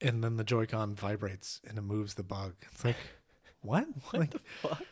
[0.01, 2.55] and then the Joy-Con vibrates and it moves the bug.
[2.72, 2.97] It's like,
[3.61, 3.87] what?
[4.11, 4.87] What like, the Fuck.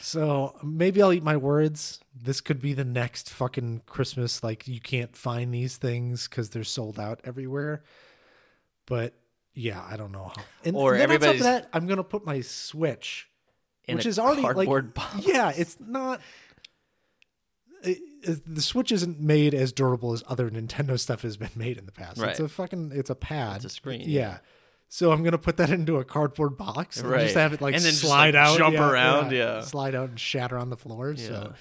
[0.00, 1.98] so maybe I'll eat my words.
[2.14, 4.44] This could be the next fucking Christmas.
[4.44, 7.82] Like you can't find these things because they're sold out everywhere.
[8.86, 9.14] But
[9.54, 10.42] yeah, I don't know how.
[10.64, 13.28] And, Or then on top of that, I'm gonna put my Switch,
[13.88, 15.26] which a is already cardboard like box.
[15.26, 16.20] yeah, it's not.
[17.82, 21.78] it- it- the Switch isn't made as durable as other Nintendo stuff has been made
[21.78, 22.18] in the past.
[22.20, 22.30] Right.
[22.30, 23.56] It's a fucking it's a pad.
[23.56, 24.20] It's a screen, Yeah.
[24.20, 24.38] yeah.
[24.88, 27.22] So I'm gonna put that into a cardboard box and Right.
[27.22, 29.60] just have it like And then slide like, out, jump yeah, around, yeah.
[29.62, 31.16] slide out and shatter on the floor.
[31.16, 31.52] So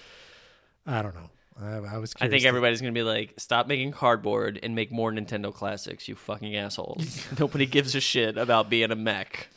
[0.85, 1.29] I don't know.
[1.61, 2.13] I, I was.
[2.19, 6.07] I think to- everybody's gonna be like, stop making cardboard and make more Nintendo classics,
[6.07, 7.25] you fucking assholes.
[7.39, 9.47] Nobody gives a shit about being a mech.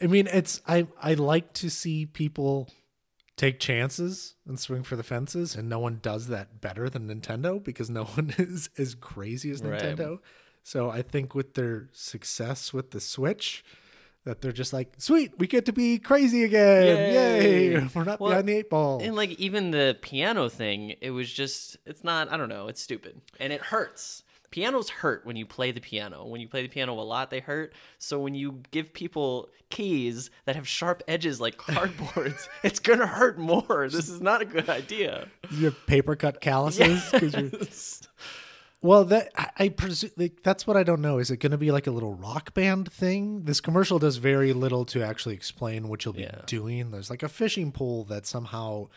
[0.00, 2.70] I mean, it's I I like to see people
[3.36, 7.62] take chances and swing for the fences, and no one does that better than Nintendo
[7.62, 9.80] because no one is as crazy as Right.
[9.82, 10.20] Nintendo.
[10.62, 13.62] So I think with their success with the Switch,
[14.24, 16.86] that they're just like, sweet, we get to be crazy again!
[17.14, 17.72] Yay!
[17.74, 17.88] Yay.
[17.94, 19.00] We're not Well, behind the eight ball.
[19.02, 22.80] And like even the piano thing, it was just it's not I don't know, it's
[22.80, 23.20] stupid.
[23.38, 24.22] And it hurts.
[24.50, 26.24] Pianos hurt when you play the piano.
[26.26, 27.74] When you play the piano a lot, they hurt.
[27.98, 33.36] So when you give people keys that have sharp edges like cardboards, it's gonna hurt
[33.36, 33.88] more.
[33.90, 35.26] This is not a good idea.
[35.50, 38.02] you have paper cut calluses Yes.
[38.84, 41.16] Well, that I, I presume like, that's what I don't know.
[41.18, 43.44] Is it going to be like a little rock band thing?
[43.44, 46.42] This commercial does very little to actually explain what you'll be Yeah.
[46.44, 46.90] doing.
[46.90, 48.88] There's like a fishing pole that somehow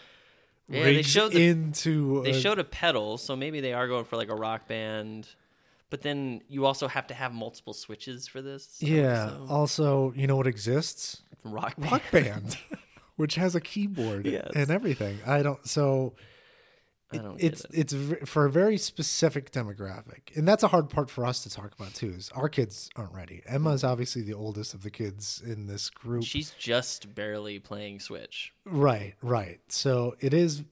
[0.67, 2.21] Yeah, they showed the- into.
[2.23, 5.29] They a- showed a pedal, so maybe they are going for like a rock band.
[5.89, 8.75] But then you also have to have multiple switches for this.
[8.81, 9.29] yeah.
[9.29, 11.21] so- Also, you know what exists?
[11.45, 11.91] rock band.
[11.93, 12.57] Rock band,
[13.15, 14.51] which has a keyboard Yes.
[14.53, 15.19] and everything.
[15.25, 15.65] I don't.
[15.65, 16.11] So
[17.11, 17.93] I don't it's it.
[17.93, 21.73] it's for a very specific demographic, and that's a hard part for us to talk
[21.73, 22.09] about too.
[22.09, 23.43] Is our kids aren't ready.
[23.45, 26.23] Emma's obviously the oldest of the kids in this group.
[26.23, 28.53] She's just barely playing Switch.
[28.65, 29.59] Right, right.
[29.69, 30.63] So it is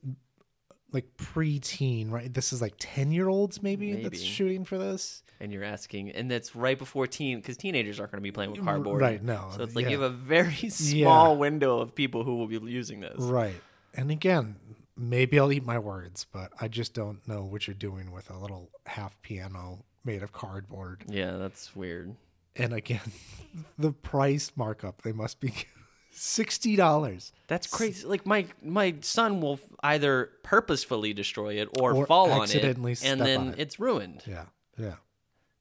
[0.91, 2.33] like pre-teen, right?
[2.33, 5.23] This is like 10-year-olds maybe, that's shooting for this.
[5.41, 8.51] and you're asking, and that's right before teen, because teenagers aren't going to be playing
[8.51, 9.49] with mm, cardboard, Right, no.
[9.55, 9.91] So it's like yeah.
[9.91, 13.17] you have a very small window of people who will be using this.
[13.17, 13.61] Right.
[13.93, 14.55] And again,
[14.97, 18.37] maybe I'll eat my words, but I just don't know what you're doing with a
[18.37, 21.03] little half piano made of cardboard.
[21.07, 22.15] Yeah, that's weird.
[22.55, 23.01] And again,
[23.77, 25.53] the price markup, they must be
[26.15, 27.31] $60.
[27.47, 28.07] That's crazy.
[28.07, 32.63] Like my my son will either purposefully destroy it or, Or fall on it,
[33.03, 33.55] and then it.
[33.59, 34.23] it's ruined.
[34.25, 34.45] Yeah.
[34.77, 34.95] Yeah.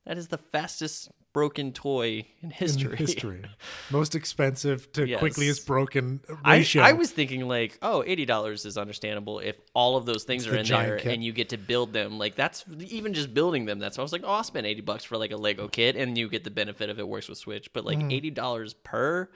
[0.06, 2.92] That is the fastest broken toy in history.
[2.92, 3.42] In history.
[3.90, 5.20] Most expensive to Yes.
[5.20, 6.82] quickliest broken I, ratio.
[6.82, 10.48] I was thinking like, oh, eighty dollars is understandable if all of those things It's
[10.48, 11.12] are the in there kit.
[11.12, 12.18] and you get to build them.
[12.18, 13.78] Like that's even just building them.
[13.78, 15.96] That's why I was like, oh, I'll spend eighty bucks for like a Lego kit,
[15.96, 17.70] and you get the benefit of it works with Switch.
[17.74, 18.10] But like mm.
[18.10, 19.28] eighty dollars per,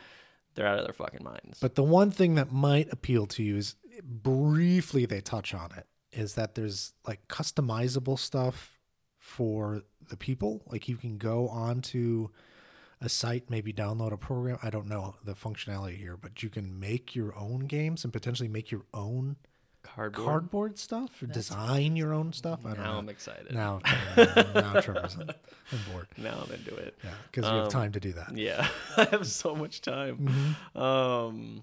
[0.55, 1.59] they're out of their fucking minds.
[1.61, 5.86] But the one thing that might appeal to you is briefly they touch on it
[6.12, 8.78] is that there's like customizable stuff
[9.29, 10.62] for the people.
[10.66, 12.29] Like you can go onto
[13.01, 14.59] a site, maybe download a program.
[14.62, 18.49] I don't know the functionality here, but you can make your own games and potentially
[18.49, 19.37] make your own
[19.85, 20.26] Cardboard.
[20.26, 22.61] cardboard stuff or design your own stuff.
[22.66, 22.99] I don't now know.
[22.99, 23.55] I'm excited.
[23.55, 23.81] Now,
[24.16, 26.09] now Trevor's on, on board.
[26.18, 26.99] Now I'm into it.
[27.05, 28.37] Yeah, because you have Um, time to do that.
[28.37, 30.55] Yeah, I have so much time.
[30.74, 30.79] Mm-hmm.
[30.79, 31.62] Um,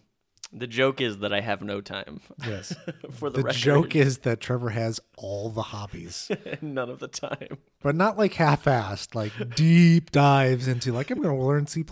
[0.54, 2.74] the joke is that I have no time Yes.
[3.12, 3.58] for the, The record.
[3.58, 6.32] joke is that Trevor has all the hobbies.
[6.62, 7.58] none of the time.
[7.82, 11.84] but not like half-assed, like deep dives into like I'm going to learn C++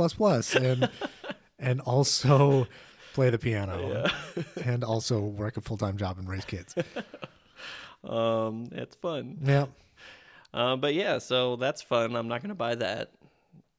[0.59, 0.89] and
[1.59, 2.67] and also
[3.13, 4.09] play the piano
[4.63, 6.73] and also work a full-time job and raise kids.
[8.03, 9.37] Um, it's fun.
[9.43, 9.65] Yeah.
[10.53, 12.15] Uh, but yeah, so that's fun.
[12.15, 13.11] I'm not gonna buy that,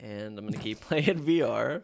[0.00, 1.82] and I'm gonna keep playing VR.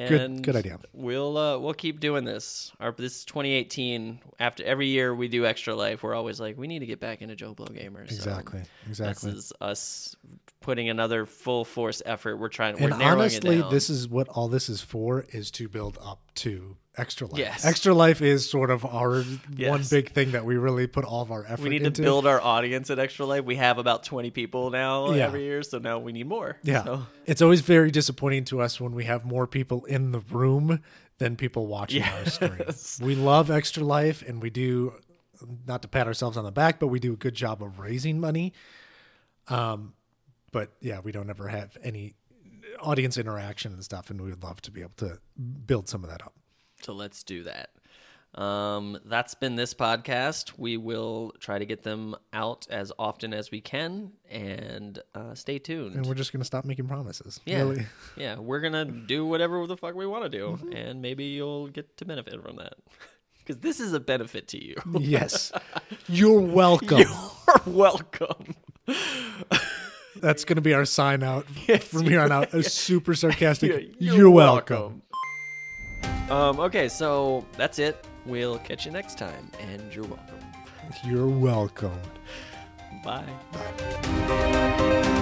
[0.00, 0.78] And good idea.
[0.92, 2.72] We'll uh, we'll keep doing this.
[2.80, 4.20] Our this is 2018.
[4.38, 7.22] After every year we do Extra Life, we're always like, we need to get back
[7.22, 8.08] into Joe Blow Gamers.
[8.08, 8.62] So Exactly.
[8.88, 9.32] Exactly.
[9.32, 10.16] This is us
[10.60, 12.36] putting another full force effort.
[12.36, 12.74] We're trying.
[12.78, 13.70] and we're narrowing honestly, it down.
[13.72, 17.38] this is what all this is for is to build up to Extra Life.
[17.38, 17.64] Yes.
[17.64, 21.30] Extra Life is sort of our one big thing that we really put all of
[21.30, 21.62] our effort into.
[21.64, 22.02] we need into.
[22.02, 23.44] to build our audience at Extra Life.
[23.44, 25.26] We have about 20 people now Yeah.
[25.26, 26.58] every year, so now we need more.
[26.62, 26.84] Yeah.
[26.84, 30.80] So- It's always very disappointing to us when we have more people in the room
[31.18, 32.58] than people watching our stream.
[33.00, 34.94] We love Extra Life and we do
[35.66, 38.20] not to pat ourselves on the back, but we do a good job of raising
[38.20, 38.52] money.
[39.48, 39.94] Um
[40.52, 42.14] but yeah, we don't ever have any
[42.80, 45.18] audience interaction and stuff and we would love to be able to
[45.66, 46.34] build some of that up.
[46.82, 47.70] So let's do that.
[48.34, 50.52] Um, that's been this podcast.
[50.56, 55.58] We will try to get them out as often as we can, and uh, stay
[55.58, 55.96] tuned.
[55.96, 57.40] And we're just gonna stop making promises.
[57.44, 57.86] yeah, Really.
[58.16, 61.96] yeah, we're gonna do whatever the fuck we want to do, and maybe you'll get
[61.96, 62.74] to benefit from that
[63.38, 64.76] because this is a benefit to you.
[65.00, 65.50] yes.
[66.08, 66.98] You're welcome.
[66.98, 68.54] You're welcome.
[70.16, 71.46] That's gonna be our sign out
[71.82, 72.54] from here on out.
[72.54, 73.96] A super sarcastic.
[73.98, 75.02] You're You're, welcome.
[76.30, 78.06] Um, okay, so that's it.
[78.24, 80.38] We'll catch you next time, and you're welcome.
[81.04, 82.00] You're welcome.
[83.04, 83.24] Bye.
[83.52, 85.16] Bye.